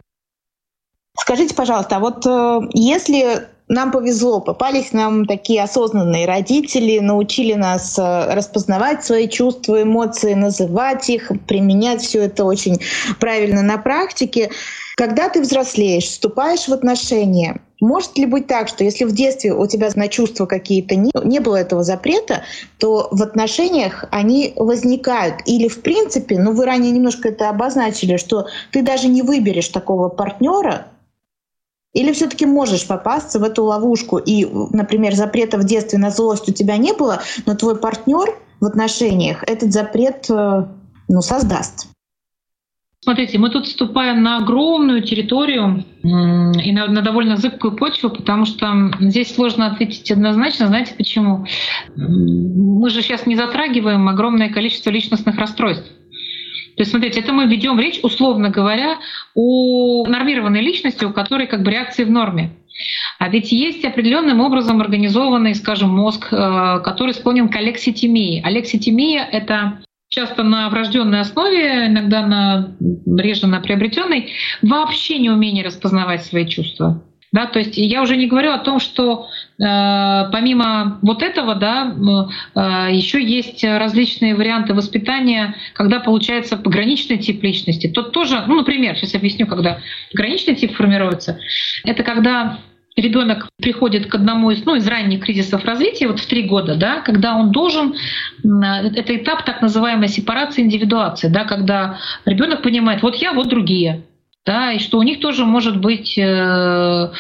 Скажите, 1.19 1.55
пожалуйста, 1.55 1.97
а 1.97 2.01
вот 2.01 2.25
э, 2.27 2.61
если 2.75 3.49
нам 3.69 3.93
повезло, 3.93 4.41
попались 4.41 4.93
нам 4.93 5.27
такие 5.27 5.63
осознанные 5.63 6.27
родители, 6.27 6.99
научили 6.99 7.55
нас 7.55 7.99
э, 7.99 8.35
распознавать 8.35 9.05
свои 9.05 9.29
чувства, 9.29 9.83
эмоции, 9.83 10.35
называть 10.35 11.11
их, 11.11 11.31
применять 11.47 12.03
все 12.03 12.23
это 12.23 12.45
очень 12.45 12.79
правильно 13.21 13.63
на 13.63 13.79
практике. 13.79 14.51
Когда 14.97 15.29
ты 15.29 15.41
взрослеешь, 15.41 16.05
вступаешь 16.05 16.67
в 16.67 16.73
отношения, 16.73 17.61
может 17.81 18.19
ли 18.19 18.27
быть 18.27 18.49
так, 18.49 18.69
что 18.69 18.83
если 18.83 19.05
в 19.05 19.13
детстве 19.13 19.53
у 19.55 19.67
тебя 19.67 19.89
на 19.95 20.09
чувства 20.09 20.47
какие-то 20.47 20.97
не, 20.97 21.13
не 21.23 21.39
было 21.39 21.57
этого 21.57 21.85
запрета, 21.85 22.43
то 22.79 23.09
в 23.13 23.23
отношениях 23.23 24.07
они 24.11 24.53
возникают? 24.57 25.37
Или 25.47 25.69
в 25.69 25.83
принципе, 25.83 26.39
ну 26.39 26.53
вы 26.53 26.65
ранее 26.65 26.91
немножко 26.91 27.29
это 27.29 27.49
обозначили, 27.49 28.17
что 28.17 28.47
ты 28.73 28.83
даже 28.83 29.09
не 29.09 29.23
выберешь 29.23 29.69
такого 29.69 30.09
партнера, 30.09 30.87
или 31.99 32.13
все-таки 32.13 32.47
можешь 32.47 32.87
попасться 32.87 33.41
в 33.41 33.43
эту 33.43 33.65
ловушку, 33.65 34.19
и, 34.19 34.47
например, 34.73 35.15
запрета 35.15 35.59
в 35.59 35.65
детстве 35.65 35.99
на 35.99 36.11
злость 36.11 36.49
у 36.49 36.53
тебя 36.53 36.77
не 36.77 36.93
было, 36.93 37.21
но 37.45 37.57
твой 37.57 37.77
партнер 37.77 38.29
в 38.61 38.65
отношениях 38.65 39.43
этот 39.47 39.73
запрет 39.73 40.27
э, 40.31 40.65
ну, 41.09 41.21
создаст? 41.21 41.89
Смотрите, 43.01 43.39
мы 43.39 43.51
тут 43.51 43.67
вступаем 43.67 44.23
на 44.23 44.39
огромную 44.39 45.03
территорию 45.03 45.85
и 46.03 46.73
на, 46.73 46.89
на 46.89 47.01
довольно 47.01 47.37
зыбкую 47.37 47.77
почву, 47.77 48.11
потому 48.11 48.45
что 48.45 48.91
здесь 49.01 49.35
сложно 49.35 49.67
ответить 49.67 50.11
однозначно. 50.11 50.67
Знаете 50.67 50.95
почему? 50.97 51.47
Мы 51.97 52.91
же 52.91 53.03
сейчас 53.03 53.27
не 53.27 53.35
затрагиваем 53.35 54.09
огромное 54.09 54.51
количество 54.51 54.91
личностных 54.91 55.37
расстройств. 55.37 55.91
То 56.79 56.83
есть, 56.83 56.93
смотрите, 56.93 57.19
это 57.19 57.33
мы 57.33 57.47
ведем 57.47 57.81
речь, 57.81 57.99
условно 58.05 58.51
говоря, 58.51 58.99
о 59.35 60.07
нормированной 60.07 60.61
личности, 60.61 61.05
у 61.05 61.13
которой 61.13 61.49
как 61.49 61.65
бы 61.65 61.73
реакции 61.73 62.05
в 62.05 62.11
норме. 62.11 62.53
А 63.19 63.29
ведь 63.29 63.51
есть 63.51 63.85
определенным 63.85 64.41
образом 64.41 64.81
организованный, 64.81 65.57
скажем, 65.57 65.91
мозг, 65.91 66.29
э, 66.31 66.81
который 66.85 67.15
склонен 67.15 67.49
к 67.49 67.57
алекситимии. 67.57 68.41
Алекситимия— 68.45 69.25
это 69.33 69.81
часто 70.09 70.45
на 70.45 70.69
врожденной 70.71 71.19
основе, 71.19 71.89
иногда 71.89 72.25
на 72.25 72.77
реже 73.19 73.49
на 73.49 73.59
приобретенной, 73.59 74.31
вообще 74.63 75.19
не 75.19 75.31
умение 75.31 75.65
распознавать 75.65 76.25
свои 76.25 76.47
чувства. 76.47 77.03
Да, 77.31 77.47
то 77.47 77.59
есть 77.59 77.77
я 77.77 78.03
уже 78.03 78.17
не 78.17 78.27
говорю 78.27 78.53
о 78.53 78.59
том, 78.59 78.81
что 78.81 79.29
э, 79.59 79.63
помимо 80.33 80.99
вот 81.03 81.23
этого, 81.23 81.55
да, 81.55 81.95
э, 82.55 82.95
еще 82.95 83.23
есть 83.23 83.63
различные 83.65 84.35
варианты 84.35 84.73
воспитания, 84.73 85.55
когда 85.75 86.01
получается 86.01 86.57
пограничный 86.57 87.19
тип 87.19 87.43
личности. 87.43 87.89
Тот 87.89 88.13
тоже, 88.13 88.43
ну, 88.47 88.57
например, 88.57 88.97
сейчас 88.97 89.15
объясню, 89.15 89.47
когда 89.47 89.79
пограничный 90.11 90.55
тип 90.55 90.75
формируется, 90.75 91.39
это 91.85 92.03
когда 92.03 92.61
ребенок 92.97 93.49
приходит 93.59 94.07
к 94.07 94.15
одному 94.15 94.51
из, 94.51 94.65
ну, 94.65 94.75
из 94.75 94.87
ранних 94.87 95.21
кризисов 95.21 95.65
развития, 95.65 96.09
вот 96.09 96.21
в 96.21 96.27
три 96.27 96.45
года, 96.45 96.77
да, 96.77 97.01
когда 97.01 97.37
он 97.37 97.53
должен, 97.53 97.95
это 98.43 99.17
этап 99.17 99.45
так 99.45 99.63
называемой 99.63 100.09
сепарации 100.09 100.63
индивидуации, 100.63 101.29
да, 101.29 101.45
когда 101.45 101.99
ребенок 102.25 102.63
понимает, 102.63 103.03
вот 103.03 103.17
я, 103.17 103.33
вот 103.33 103.49
другие, 103.49 104.03
да, 104.47 104.73
и 104.73 104.79
что 104.79 104.99
у 104.99 105.03
них 105.03 105.21
тоже 105.21 105.45
может 105.45 105.79
быть 105.79 106.17
э, 106.17 106.23
э, 106.23 107.11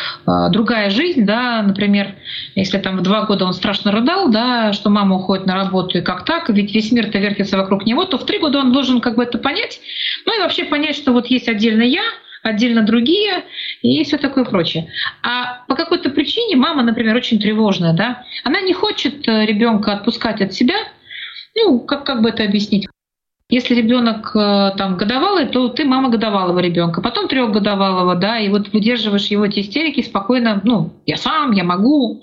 другая 0.51 0.89
жизнь, 0.89 1.27
да, 1.27 1.63
например, 1.63 2.15
если 2.55 2.79
там 2.79 2.97
в 2.97 3.03
два 3.03 3.27
года 3.27 3.45
он 3.45 3.53
страшно 3.53 3.93
рыдал, 3.93 4.31
да, 4.31 4.73
что 4.73 4.89
мама 4.89 5.17
уходит 5.17 5.45
на 5.45 5.55
работу 5.55 5.99
и 5.99 6.01
как 6.01 6.25
так, 6.25 6.49
ведь 6.49 6.75
весь 6.75 6.91
мир-то 6.91 7.19
вертится 7.19 7.59
вокруг 7.59 7.85
него, 7.85 8.05
то 8.07 8.17
в 8.17 8.25
три 8.25 8.39
года 8.39 8.61
он 8.61 8.73
должен 8.73 9.01
как 9.01 9.17
бы 9.17 9.25
это 9.25 9.37
понять, 9.37 9.81
ну 10.25 10.37
и 10.37 10.41
вообще 10.41 10.65
понять, 10.65 10.97
что 10.97 11.13
вот 11.13 11.27
есть 11.27 11.49
отдельно 11.49 11.83
я, 11.83 12.03
отдельно 12.43 12.83
другие 12.83 13.45
и 13.83 14.03
все 14.05 14.17
такое 14.17 14.45
прочее. 14.45 14.91
А 15.23 15.65
по 15.69 15.75
какой-то 15.75 16.11
причине 16.11 16.57
мама, 16.57 16.83
например, 16.83 17.15
очень 17.17 17.39
тревожная, 17.39 17.93
да, 17.93 18.25
она 18.45 18.61
не 18.63 18.73
хочет 18.73 19.29
э, 19.29 19.45
ребенка 19.45 19.93
отпускать 19.93 20.41
от 20.41 20.55
себя, 20.55 20.77
ну, 21.57 21.81
как, 21.81 22.05
как 22.05 22.23
бы 22.23 22.31
это 22.31 22.45
объяснить? 22.45 22.89
Если 23.51 23.75
ребенок 23.75 24.33
э, 24.37 24.73
там 24.77 24.99
годовалый, 24.99 25.47
то 25.47 25.69
ты 25.69 25.87
мама 25.87 26.11
годовалого 26.11 26.59
ребенка, 26.59 27.01
потом 27.01 27.29
трехгодовалого, 27.29 28.15
да, 28.15 28.39
и 28.39 28.51
вот 28.51 28.69
выдерживаешь 28.75 29.29
его 29.29 29.47
эти 29.47 29.61
истерики 29.61 30.03
спокойно, 30.03 30.61
ну, 30.65 30.93
я 31.07 31.17
сам, 31.17 31.53
я 31.53 31.65
могу, 31.65 32.23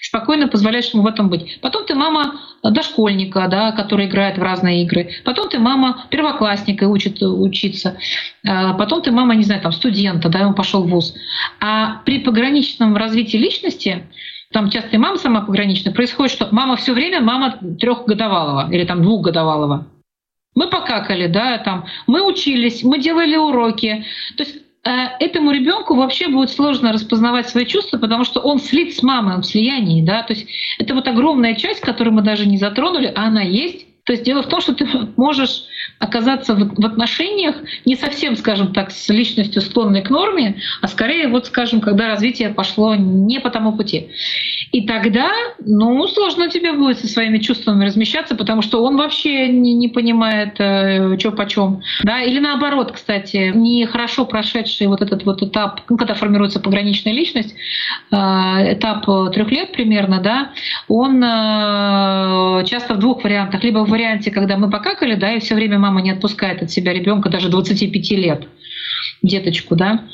спокойно 0.00 0.48
позволяешь 0.48 0.88
ему 0.94 1.02
в 1.02 1.06
этом 1.06 1.28
быть. 1.28 1.60
Потом 1.60 1.84
ты 1.84 1.94
мама 1.94 2.40
дошкольника, 2.62 3.48
да, 3.48 3.72
который 3.72 4.06
играет 4.06 4.38
в 4.38 4.42
разные 4.42 4.82
игры. 4.84 5.10
Потом 5.26 5.50
ты 5.50 5.58
мама 5.58 6.06
первоклассника 6.08 6.86
и 6.86 6.88
учит 6.88 7.22
учиться. 7.22 7.98
А 8.46 8.72
потом 8.72 9.02
ты 9.02 9.10
мама, 9.10 9.34
не 9.34 9.44
знаю, 9.44 9.60
там, 9.60 9.72
студента, 9.72 10.30
да, 10.30 10.46
он 10.46 10.54
пошел 10.54 10.84
в 10.84 10.88
ВУЗ. 10.88 11.14
А 11.60 12.00
при 12.06 12.20
пограничном 12.20 12.96
развитии 12.96 13.36
личности 13.36 14.06
там 14.52 14.70
часто 14.70 14.96
и 14.96 14.98
мама 14.98 15.18
сама 15.18 15.42
пограничная, 15.42 15.92
происходит, 15.92 16.32
что 16.32 16.48
мама 16.50 16.76
все 16.76 16.94
время 16.94 17.20
мама 17.20 17.58
трехгодовалого 17.78 18.72
или 18.72 18.84
там 18.84 19.02
двухгодовалого. 19.02 19.86
Мы 20.54 20.68
покакали, 20.68 21.26
да, 21.26 21.58
там, 21.58 21.86
мы 22.06 22.22
учились, 22.22 22.82
мы 22.82 22.98
делали 22.98 23.36
уроки. 23.36 24.04
То 24.36 24.44
есть 24.44 24.62
Э, 24.84 25.10
этому 25.20 25.52
ребенку 25.52 25.94
вообще 25.94 26.26
будет 26.28 26.50
сложно 26.50 26.92
распознавать 26.92 27.48
свои 27.48 27.66
чувства, 27.66 27.98
потому 27.98 28.24
что 28.24 28.40
он 28.40 28.58
слит 28.58 28.96
с 28.96 29.02
мамой, 29.02 29.36
он 29.36 29.42
в 29.42 29.46
слиянии, 29.46 30.02
да, 30.02 30.24
то 30.24 30.32
есть 30.32 30.48
это 30.78 30.94
вот 30.94 31.06
огромная 31.06 31.54
часть, 31.54 31.80
которую 31.80 32.14
мы 32.14 32.22
даже 32.22 32.46
не 32.46 32.58
затронули, 32.58 33.12
а 33.14 33.26
она 33.26 33.42
есть. 33.42 33.86
То 34.04 34.12
есть 34.12 34.24
дело 34.24 34.42
в 34.42 34.48
том, 34.48 34.60
что 34.60 34.74
ты 34.74 34.86
можешь 35.16 35.64
оказаться 36.00 36.54
в 36.54 36.84
отношениях 36.84 37.56
не 37.84 37.94
совсем, 37.94 38.36
скажем 38.36 38.72
так, 38.72 38.90
с 38.90 39.08
личностью 39.08 39.62
склонной 39.62 40.02
к 40.02 40.10
норме, 40.10 40.60
а 40.80 40.88
скорее, 40.88 41.28
вот, 41.28 41.46
скажем, 41.46 41.80
когда 41.80 42.08
развитие 42.08 42.50
пошло 42.50 42.96
не 42.96 43.38
по 43.38 43.50
тому 43.50 43.76
пути. 43.76 44.10
И 44.72 44.86
тогда, 44.86 45.30
ну, 45.60 46.06
сложно 46.08 46.48
тебе 46.48 46.72
будет 46.72 46.98
со 46.98 47.06
своими 47.06 47.38
чувствами 47.38 47.84
размещаться, 47.84 48.34
потому 48.34 48.62
что 48.62 48.82
он 48.82 48.96
вообще 48.96 49.48
не, 49.48 49.74
не 49.74 49.88
понимает, 49.88 50.54
э, 50.58 51.18
что 51.18 51.30
почем. 51.30 51.82
Да? 52.02 52.22
Или 52.22 52.40
наоборот, 52.40 52.90
кстати, 52.92 53.52
не 53.54 53.86
хорошо 53.86 54.24
прошедший 54.24 54.86
вот 54.86 55.02
этот 55.02 55.24
вот 55.24 55.42
этап, 55.42 55.82
ну, 55.88 55.96
когда 55.96 56.14
формируется 56.14 56.58
пограничная 56.58 57.12
личность, 57.12 57.54
э, 58.10 58.16
этап 58.16 59.04
трех 59.32 59.50
лет 59.52 59.72
примерно, 59.72 60.20
да, 60.20 60.52
он 60.88 61.22
э, 61.22 62.64
часто 62.64 62.94
в 62.94 62.98
двух 62.98 63.22
вариантах. 63.22 63.62
Либо 63.62 63.84
в 63.84 63.91
варианте, 63.92 64.30
когда 64.30 64.56
мы 64.56 64.70
покакали, 64.70 65.14
да, 65.14 65.32
и 65.32 65.40
все 65.40 65.54
время 65.54 65.78
мама 65.78 66.02
не 66.02 66.10
отпускает 66.10 66.62
от 66.62 66.70
себя 66.70 66.92
ребенка 66.92 67.28
даже 67.28 67.48
25 67.48 68.10
лет. 68.12 68.48
деточку, 69.22 69.76
да. 69.76 70.04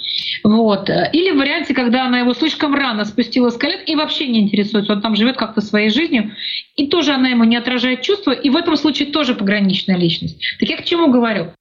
Вот. 0.44 0.90
Или 0.90 1.30
в 1.30 1.38
варианте, 1.38 1.74
когда 1.74 2.06
она 2.06 2.20
его 2.20 2.34
слишком 2.34 2.74
рано 2.74 3.04
спустила 3.04 3.50
с 3.50 3.56
колен 3.56 3.80
и 3.86 3.94
вообще 3.96 4.28
не 4.28 4.40
интересуется, 4.40 4.92
он 4.92 5.00
там 5.00 5.16
живет 5.16 5.36
как-то 5.36 5.60
своей 5.60 5.90
жизнью, 5.90 6.32
и 6.76 6.88
тоже 6.88 7.12
она 7.12 7.28
ему 7.28 7.44
не 7.44 7.56
отражает 7.56 8.02
чувства, 8.02 8.32
и 8.32 8.50
в 8.50 8.56
этом 8.56 8.76
случае 8.76 9.10
тоже 9.10 9.34
пограничная 9.34 9.96
личность. 9.96 10.40
Так 10.60 10.68
я 10.68 10.76
к 10.76 10.84
чему 10.84 11.10
говорю? 11.10 11.52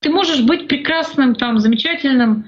Ты 0.00 0.10
можешь 0.10 0.42
быть 0.42 0.68
прекрасным, 0.68 1.34
там, 1.34 1.58
замечательным, 1.58 2.46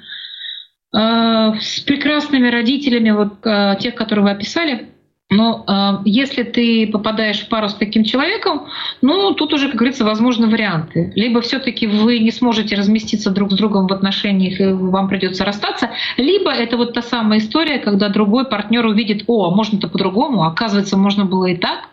э, 0.94 1.52
с 1.60 1.80
прекрасными 1.80 2.48
родителями, 2.48 3.10
вот 3.10 3.44
э, 3.44 3.76
тех, 3.80 3.94
которые 3.94 4.24
вы 4.24 4.30
описали, 4.30 4.90
но 5.30 5.64
э, 5.66 6.02
если 6.04 6.42
ты 6.42 6.88
попадаешь 6.88 7.40
в 7.40 7.48
пару 7.48 7.68
с 7.68 7.74
таким 7.74 8.02
человеком, 8.02 8.66
ну 9.00 9.32
тут 9.32 9.52
уже, 9.52 9.68
как 9.68 9.76
говорится, 9.76 10.04
возможны 10.04 10.48
варианты. 10.48 11.12
Либо 11.14 11.40
все-таки 11.40 11.86
вы 11.86 12.18
не 12.18 12.32
сможете 12.32 12.74
разместиться 12.74 13.30
друг 13.30 13.52
с 13.52 13.54
другом 13.54 13.86
в 13.86 13.92
отношениях, 13.92 14.60
и 14.60 14.66
вам 14.66 15.08
придется 15.08 15.44
расстаться, 15.44 15.90
либо 16.16 16.50
это 16.50 16.76
вот 16.76 16.94
та 16.94 17.02
самая 17.02 17.38
история, 17.38 17.78
когда 17.78 18.08
другой 18.08 18.44
партнер 18.44 18.84
увидит, 18.84 19.24
о, 19.28 19.46
а 19.46 19.54
можно-то 19.54 19.88
по-другому, 19.88 20.42
оказывается, 20.42 20.96
можно 20.96 21.24
было 21.24 21.46
и 21.46 21.56
так. 21.56 21.88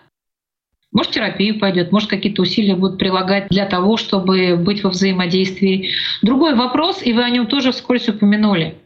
Может, 0.91 1.11
терапию 1.11 1.59
пойдет, 1.59 1.91
может, 1.91 2.09
какие-то 2.09 2.41
усилия 2.41 2.75
будут 2.75 2.97
прилагать 2.97 3.49
для 3.49 3.67
того, 3.67 3.97
чтобы 3.97 4.55
быть 4.55 4.83
во 4.83 4.89
взаимодействии. 4.89 5.91
Другой 6.23 6.55
вопрос, 6.55 7.05
и 7.05 7.13
вы 7.13 7.23
о 7.23 7.29
нем 7.29 7.45
тоже 7.45 7.71
вскользь 7.71 8.09
упомянули. 8.09 8.77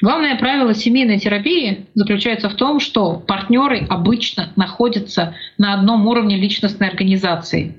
Главное 0.00 0.36
правило 0.36 0.74
семейной 0.74 1.18
терапии 1.18 1.86
заключается 1.94 2.48
в 2.48 2.54
том, 2.54 2.78
что 2.78 3.14
партнеры 3.14 3.84
обычно 3.88 4.52
находятся 4.54 5.34
на 5.58 5.74
одном 5.74 6.06
уровне 6.06 6.36
личностной 6.36 6.88
организации. 6.88 7.76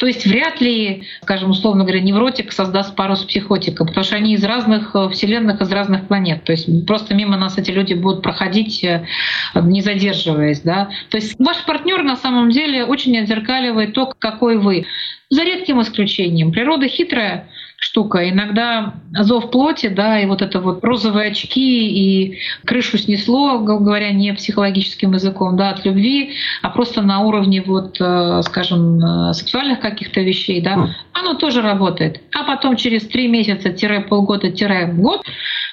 То 0.00 0.06
есть 0.06 0.26
вряд 0.26 0.60
ли, 0.60 1.04
скажем, 1.22 1.50
условно 1.50 1.84
говоря, 1.84 2.00
невротик 2.00 2.50
создаст 2.50 2.96
пару 2.96 3.14
с 3.14 3.22
психотиком, 3.22 3.86
потому 3.86 4.02
что 4.02 4.16
они 4.16 4.34
из 4.34 4.42
разных 4.42 4.96
э, 4.96 5.08
вселенных, 5.10 5.60
из 5.60 5.70
разных 5.70 6.08
планет. 6.08 6.42
То 6.42 6.50
есть 6.50 6.86
просто 6.86 7.14
мимо 7.14 7.36
нас 7.36 7.56
эти 7.56 7.70
люди 7.70 7.94
будут 7.94 8.20
проходить, 8.20 8.82
э, 8.82 9.06
не 9.54 9.80
задерживаясь. 9.80 10.62
Да? 10.62 10.88
То 11.10 11.18
есть 11.18 11.36
ваш 11.38 11.64
партнер 11.66 12.02
на 12.02 12.16
самом 12.16 12.50
деле 12.50 12.84
очень 12.84 13.16
отзеркаливает 13.16 13.92
то, 13.92 14.12
какой 14.18 14.56
вы. 14.56 14.86
За 15.30 15.44
редким 15.44 15.80
исключением. 15.80 16.50
Природа 16.50 16.88
хитрая, 16.88 17.46
штука. 17.82 18.30
Иногда 18.30 18.94
зов 19.10 19.50
плоти, 19.50 19.88
да, 19.88 20.20
и 20.20 20.26
вот 20.26 20.40
это 20.40 20.60
вот 20.60 20.84
розовые 20.84 21.32
очки 21.32 21.88
и 21.88 22.38
крышу 22.64 22.96
снесло, 22.96 23.58
говоря 23.58 24.12
не 24.12 24.32
психологическим 24.32 25.14
языком, 25.14 25.56
да, 25.56 25.70
от 25.70 25.84
любви, 25.84 26.34
а 26.62 26.70
просто 26.70 27.02
на 27.02 27.22
уровне 27.22 27.60
вот, 27.60 27.96
э, 28.00 28.42
скажем, 28.44 28.98
э, 28.98 29.34
сексуальных 29.34 29.80
каких-то 29.80 30.20
вещей, 30.20 30.60
да, 30.60 30.94
оно 31.12 31.34
тоже 31.34 31.60
работает. 31.60 32.20
А 32.32 32.44
потом 32.44 32.76
через 32.76 33.08
три 33.08 33.26
месяца-полгода-год 33.26 35.24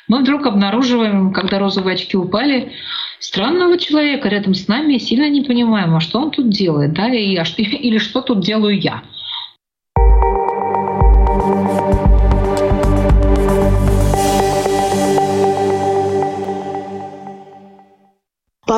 мы 0.07 0.21
вдруг 0.21 0.47
обнаруживаем, 0.47 1.31
когда 1.31 1.59
розовые 1.59 1.93
очки 1.93 2.17
упали, 2.17 2.71
странного 3.19 3.77
человека 3.77 4.29
рядом 4.29 4.55
с 4.55 4.67
нами 4.67 4.97
сильно 4.97 5.29
не 5.29 5.43
понимаем, 5.43 5.95
а 5.95 5.99
что 5.99 6.19
он 6.19 6.31
тут 6.31 6.49
делает, 6.49 6.93
да, 6.93 7.13
и, 7.13 7.35
а 7.35 7.45
что, 7.45 7.61
или 7.61 7.99
что 7.99 8.21
тут 8.21 8.39
делаю 8.39 8.79
я. 8.79 9.03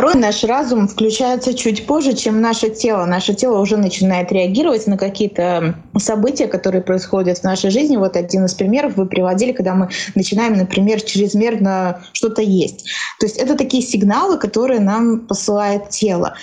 Порой 0.02 0.16
наш 0.16 0.44
разум 0.44 0.88
включается 0.88 1.54
чуть 1.54 1.86
позже, 1.86 2.14
чем 2.14 2.42
наше 2.42 2.72
тело. 2.72 3.06
Наше 3.06 3.36
тело 3.36 3.60
уже 3.60 3.78
начинает 3.78 4.32
реагировать 4.32 4.88
на 4.88 4.98
какие-то 4.98 5.76
события, 6.00 6.48
которые 6.48 6.82
происходят 6.82 7.40
в 7.40 7.44
нашей 7.44 7.70
жизни. 7.70 7.98
Вот 7.98 8.16
один 8.16 8.46
из 8.46 8.54
примеров 8.54 8.98
вы 8.98 9.06
приводили, 9.06 9.52
когда 9.52 9.76
мы 9.76 9.90
начинаем, 10.16 10.54
например, 10.54 11.02
чрезмерно 11.02 12.04
что-то 12.14 12.42
есть. 12.42 12.86
То 13.20 13.26
есть 13.26 13.38
это 13.38 13.56
такие 13.56 13.84
сигналы, 13.84 14.38
которые 14.38 14.80
нам 14.80 15.22
посылает 15.22 15.90
тело. 15.90 16.36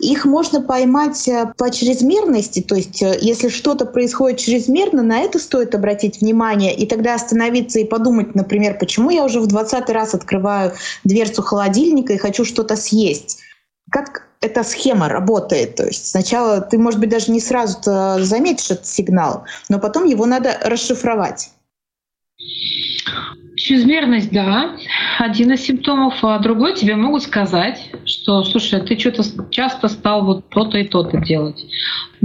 Их 0.00 0.24
можно 0.24 0.60
поймать 0.60 1.28
э, 1.28 1.52
по 1.56 1.70
чрезмерности, 1.70 2.60
то 2.60 2.74
есть 2.74 3.02
э, 3.02 3.18
если 3.20 3.48
что-то 3.48 3.86
происходит 3.86 4.40
чрезмерно, 4.40 5.02
на 5.02 5.20
это 5.20 5.38
стоит 5.38 5.74
обратить 5.74 6.20
внимание 6.20 6.74
и 6.74 6.86
тогда 6.86 7.14
остановиться 7.14 7.78
и 7.78 7.84
подумать, 7.84 8.34
например, 8.34 8.78
почему 8.78 9.10
я 9.10 9.24
уже 9.24 9.40
в 9.40 9.46
20 9.46 9.88
раз 9.90 10.14
открываю 10.14 10.72
дверцу 11.04 11.42
холодильника 11.42 12.12
и 12.12 12.18
хочу 12.18 12.44
что-то 12.44 12.76
съесть 12.76 13.04
есть. 13.14 13.38
Как 13.90 14.28
эта 14.40 14.62
схема 14.62 15.08
работает? 15.08 15.76
То 15.76 15.84
есть 15.86 16.06
сначала 16.10 16.60
ты, 16.60 16.78
может 16.78 17.00
быть, 17.00 17.10
даже 17.10 17.30
не 17.30 17.40
сразу 17.40 17.78
заметишь 18.24 18.70
этот 18.70 18.86
сигнал, 18.86 19.44
но 19.68 19.78
потом 19.78 20.04
его 20.04 20.26
надо 20.26 20.58
расшифровать. 20.62 21.50
Чрезмерность, 23.56 24.32
да, 24.32 24.72
один 25.18 25.52
из 25.52 25.60
симптомов, 25.60 26.24
а 26.24 26.38
другой 26.38 26.74
тебе 26.74 26.96
могут 26.96 27.22
сказать, 27.22 27.90
что, 28.04 28.42
слушай, 28.42 28.80
ты 28.80 28.98
что-то 28.98 29.22
часто 29.50 29.88
стал 29.88 30.24
вот 30.24 30.48
то-то 30.48 30.78
и 30.78 30.84
то-то 30.84 31.18
делать. 31.18 31.64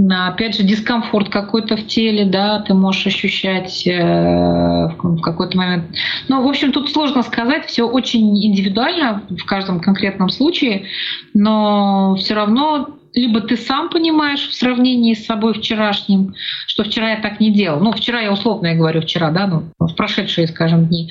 Опять 0.08 0.56
же, 0.56 0.64
дискомфорт 0.64 1.28
какой-то 1.28 1.76
в 1.76 1.86
теле, 1.86 2.24
да, 2.24 2.60
ты 2.60 2.74
можешь 2.74 3.06
ощущать 3.06 3.86
э, 3.86 4.88
в 4.98 5.20
какой-то 5.20 5.56
момент. 5.56 5.84
Ну, 6.28 6.42
в 6.42 6.48
общем, 6.48 6.72
тут 6.72 6.90
сложно 6.90 7.22
сказать, 7.22 7.66
все 7.66 7.86
очень 7.86 8.36
индивидуально 8.44 9.22
в 9.28 9.44
каждом 9.44 9.80
конкретном 9.80 10.30
случае, 10.30 10.86
но 11.34 12.16
все 12.18 12.34
равно 12.34 12.99
либо 13.14 13.40
ты 13.40 13.56
сам 13.56 13.88
понимаешь 13.88 14.48
в 14.48 14.54
сравнении 14.54 15.14
с 15.14 15.26
собой 15.26 15.54
вчерашним, 15.54 16.34
что 16.66 16.84
вчера 16.84 17.10
я 17.10 17.16
так 17.20 17.40
не 17.40 17.50
делал. 17.50 17.80
Ну, 17.80 17.92
вчера 17.92 18.20
я 18.20 18.32
условно 18.32 18.68
я 18.68 18.74
говорю 18.74 19.00
вчера, 19.02 19.30
да, 19.30 19.46
ну, 19.46 19.64
в 19.78 19.94
прошедшие, 19.94 20.46
скажем, 20.46 20.86
дни. 20.86 21.10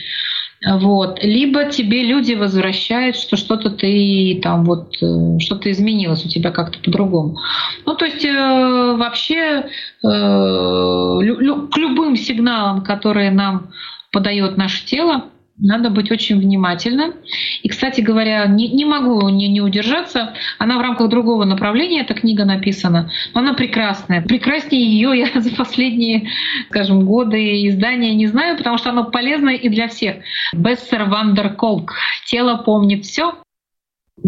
Вот. 0.65 1.23
Либо 1.23 1.65
тебе 1.65 2.03
люди 2.03 2.33
возвращают, 2.33 3.15
что 3.15 3.37
что-то 3.37 3.69
ты 3.69 4.39
там 4.43 4.65
вот, 4.65 4.93
э, 5.01 5.39
что-то 5.39 5.71
изменилось 5.71 6.25
у 6.25 6.29
тебя 6.29 6.51
как-то 6.51 6.79
по-другому. 6.79 7.37
Ну, 7.85 7.95
то 7.95 8.05
есть 8.05 8.25
э, 8.25 8.95
вообще 8.97 9.69
э, 10.03 10.07
лю- 10.07 11.69
к 11.69 11.77
любым 11.77 12.17
сигналам, 12.17 12.83
которые 12.83 13.31
нам 13.31 13.71
подает 14.11 14.57
наше 14.57 14.85
тело, 14.85 15.25
надо 15.59 15.89
быть 15.89 16.09
очень 16.11 16.39
внимательным. 16.39 17.13
И, 17.61 17.69
кстати 17.69 18.01
говоря, 18.01 18.45
не, 18.45 18.69
не 18.69 18.85
могу 18.85 19.27
не, 19.29 19.47
не 19.49 19.61
удержаться. 19.61 20.33
Она 20.57 20.77
в 20.77 20.81
рамках 20.81 21.09
другого 21.09 21.45
направления, 21.45 22.01
эта 22.01 22.13
книга 22.13 22.45
написана. 22.45 23.11
Но 23.33 23.41
она 23.41 23.53
прекрасная. 23.53 24.21
Прекраснее 24.21 24.83
ее 24.83 25.11
я 25.17 25.41
за 25.41 25.53
последние, 25.55 26.29
скажем, 26.69 27.05
годы 27.05 27.67
издания 27.67 28.15
не 28.15 28.27
знаю, 28.27 28.57
потому 28.57 28.77
что 28.77 28.89
она 28.89 29.03
полезна 29.03 29.49
и 29.49 29.69
для 29.69 29.87
всех. 29.87 30.17
Бессер 30.53 31.05
Вандер 31.05 31.53
Колк. 31.55 31.93
«Тело 32.25 32.57
помнит 32.57 33.05
все». 33.05 33.35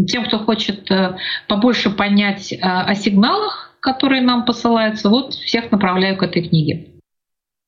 Тем, 0.08 0.24
кто 0.24 0.40
хочет 0.40 0.90
э, 0.90 1.18
побольше 1.50 1.90
понять 1.90 2.54
э, 2.54 2.60
о 2.62 2.96
сигналах, 2.96 3.76
которые 3.82 4.22
нам 4.22 4.46
посылаются, 4.46 5.10
вот 5.10 5.34
всех 5.34 5.70
направляю 5.70 6.16
к 6.16 6.24
этой 6.24 6.48
книге. 6.48 6.91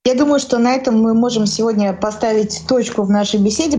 Я 0.05 0.15
думаю, 0.15 0.39
что 0.39 0.57
на 0.57 0.73
этом 0.73 1.01
мы 1.01 1.13
можем 1.13 1.45
сегодня 1.45 1.93
поставить 1.93 2.63
точку 2.67 3.03
в 3.03 3.09
нашей 3.09 3.39
беседе. 3.39 3.77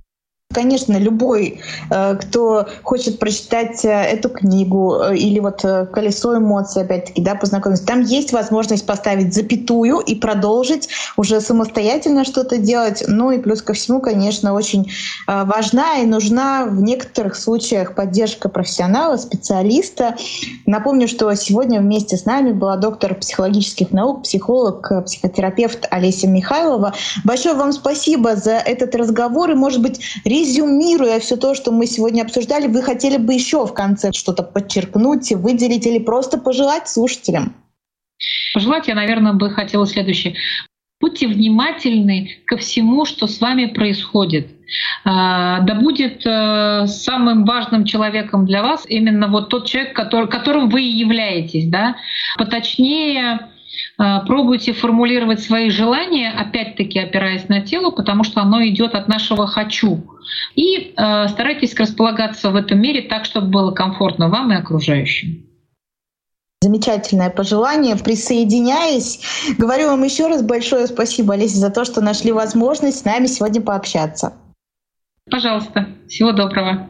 Конечно, 0.55 0.97
любой, 0.97 1.61
э, 1.91 2.15
кто 2.15 2.67
хочет 2.85 3.19
прочитать 3.19 3.85
э, 3.85 3.89
эту 3.89 4.29
книгу 4.29 4.95
э, 4.95 5.17
или 5.17 5.41
вот 5.41 5.63
«Колесо 5.93 6.39
эмоций», 6.39 6.83
опять-таки, 6.83 7.21
да, 7.21 7.35
познакомиться, 7.35 7.85
там 7.85 8.03
есть 8.03 8.33
возможность 8.33 8.87
поставить 8.87 9.35
запятую 9.35 9.99
и 9.99 10.15
продолжить 10.15 10.89
уже 11.17 11.41
самостоятельно 11.41 12.25
что-то 12.25 12.59
делать. 12.59 13.03
Ну 13.09 13.33
и 13.33 13.39
плюс 13.39 13.63
ко 13.63 13.73
всему, 13.73 14.01
конечно, 14.01 14.55
очень 14.55 14.93
важна 15.27 15.99
и 15.99 16.07
нужна 16.07 16.67
в 16.67 16.81
некоторых 16.81 17.35
случаях 17.35 17.97
поддержка 17.97 18.49
профессионала, 18.49 19.17
специалиста. 19.17 20.17
Напомню, 20.67 21.09
что 21.09 21.35
сегодня 21.35 21.81
вместе 21.81 22.17
с 22.17 22.27
нами 22.27 22.53
была 22.53 22.77
доктор 22.77 23.17
психологических 23.17 23.91
наук, 23.91 24.23
психолог, 24.23 25.05
психотерапевт 25.05 25.87
Олеся 25.91 26.29
Михайлова. 26.29 26.95
Большое 27.25 27.57
вам 27.57 27.73
спасибо 27.73 28.37
за 28.37 28.53
этот 28.53 28.95
разговор 28.95 29.51
и, 29.51 29.55
может 29.55 29.83
быть, 29.83 30.01
резюмируя 30.45 31.21
все 31.21 31.37
то, 31.37 31.55
что 31.55 31.73
мы 31.73 31.87
сегодня 31.87 32.23
обсуждали, 32.23 32.67
вы 32.67 32.83
хотели 32.83 33.17
бы 33.17 33.35
еще 33.35 33.67
в 33.67 33.73
конце 33.73 34.13
что-то 34.13 34.43
подчеркнуть, 34.43 35.33
выделить 35.33 35.87
или 35.87 35.99
просто 35.99 36.39
пожелать 36.39 36.89
слушателям? 36.89 37.55
Пожелать 38.53 38.89
я, 38.89 38.95
наверное, 38.95 39.33
бы 39.33 39.51
хотела 39.51 39.87
следующее. 39.87 40.35
Будьте 41.01 41.27
внимательны 41.27 42.31
ко 42.47 42.57
всему, 42.57 43.05
что 43.05 43.27
с 43.27 43.41
вами 43.41 43.67
происходит. 43.67 44.49
А, 45.05 45.61
да 45.61 45.75
будет 45.75 46.25
э, 46.25 46.87
самым 46.87 47.45
важным 47.45 47.85
человеком 47.85 48.47
для 48.47 48.63
вас 48.63 48.85
именно 48.89 49.29
вот 49.29 49.51
тот 49.51 49.67
человек, 49.67 49.95
который, 49.95 50.29
которым 50.29 50.71
вы 50.71 50.83
и 50.83 50.99
являетесь. 50.99 51.69
Да? 51.69 51.97
Поточнее 52.39 53.51
пробуйте 53.97 54.73
формулировать 54.73 55.41
свои 55.41 55.71
желания, 55.71 56.31
опять-таки 56.31 56.99
опираясь 56.99 57.49
на 57.49 57.61
тело, 57.61 57.91
потому 57.91 58.25
что 58.25 58.41
оно 58.41 58.65
идет 58.67 58.95
от 58.95 59.09
нашего 59.09 59.47
«хочу». 59.47 60.05
И 60.55 60.95
э, 60.97 61.29
старайтесь 61.29 61.79
располагаться 61.79 62.51
в 62.51 62.57
этом 62.57 62.81
мире 62.81 63.03
так, 63.03 63.25
чтобы 63.25 63.49
было 63.49 63.71
комфортно 63.73 64.29
вам 64.29 64.53
и 64.53 64.57
окружающим. 64.57 65.45
замечательное 66.63 67.31
пожелание. 67.31 67.97
Присоединяюсь. 67.97 69.21
Говорю 69.59 69.89
вам 69.89 70.03
еще 70.03 70.29
раз 70.29 70.43
большое 70.43 70.87
спасибо, 70.87 71.35
Олеся, 71.35 71.59
за 71.59 71.71
то, 71.71 71.85
что 71.85 72.01
нашли 72.01 72.33
возможность 72.33 73.01
с 73.01 73.05
нами 73.05 73.27
сегодня 73.27 73.61
пообщаться. 73.61 74.33
Пожалуйста. 75.31 75.89
Всего 76.09 76.33
доброго. 76.33 76.89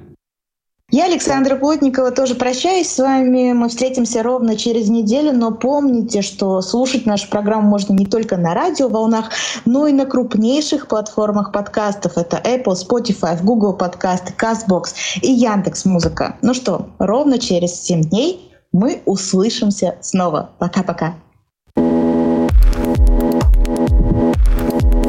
Я, 0.95 1.07
Александра 1.07 1.57
Плотникова, 1.57 2.13
тоже 2.13 2.37
прощаюсь 2.37 2.89
с 2.89 3.01
вами. 3.01 3.53
Мы 3.53 3.69
встретимся 3.69 4.23
ровно 4.23 4.55
через 4.55 4.89
неделю, 4.89 5.33
но 5.33 5.51
помните, 5.51 6.23
что 6.23 6.61
слушать 6.61 7.05
нашу 7.05 7.29
программу 7.29 7.69
можно 7.69 7.95
не 7.95 8.07
только 8.07 8.37
на 8.37 8.55
радиоволнах, 8.55 9.31
но 9.65 9.89
и 9.89 9.93
на 9.93 10.07
крупнейших 10.07 10.87
платформах 10.87 11.51
подкастов. 11.51 12.17
Это 12.17 12.37
Apple, 12.37 12.77
Spotify, 12.77 13.37
Google 13.43 13.73
подкасты, 13.73 14.33
CastBox 14.41 14.91
и 15.21 15.33
Яндекс 15.33 15.85
Музыка. 15.85 16.37
Ну 16.43 16.55
что, 16.55 16.87
ровно 17.01 17.39
через 17.39 17.75
7 17.83 18.03
дней 18.03 18.53
мы 18.71 19.03
услышимся 19.05 19.97
снова. 20.01 20.51
Пока-пока. 20.61 21.15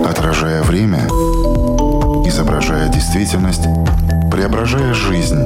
Отражая 0.03 0.63
время, 0.63 1.05
изображая 2.25 2.89
действительность, 2.89 3.67
преображая 4.31 4.95
жизнь. 4.95 5.45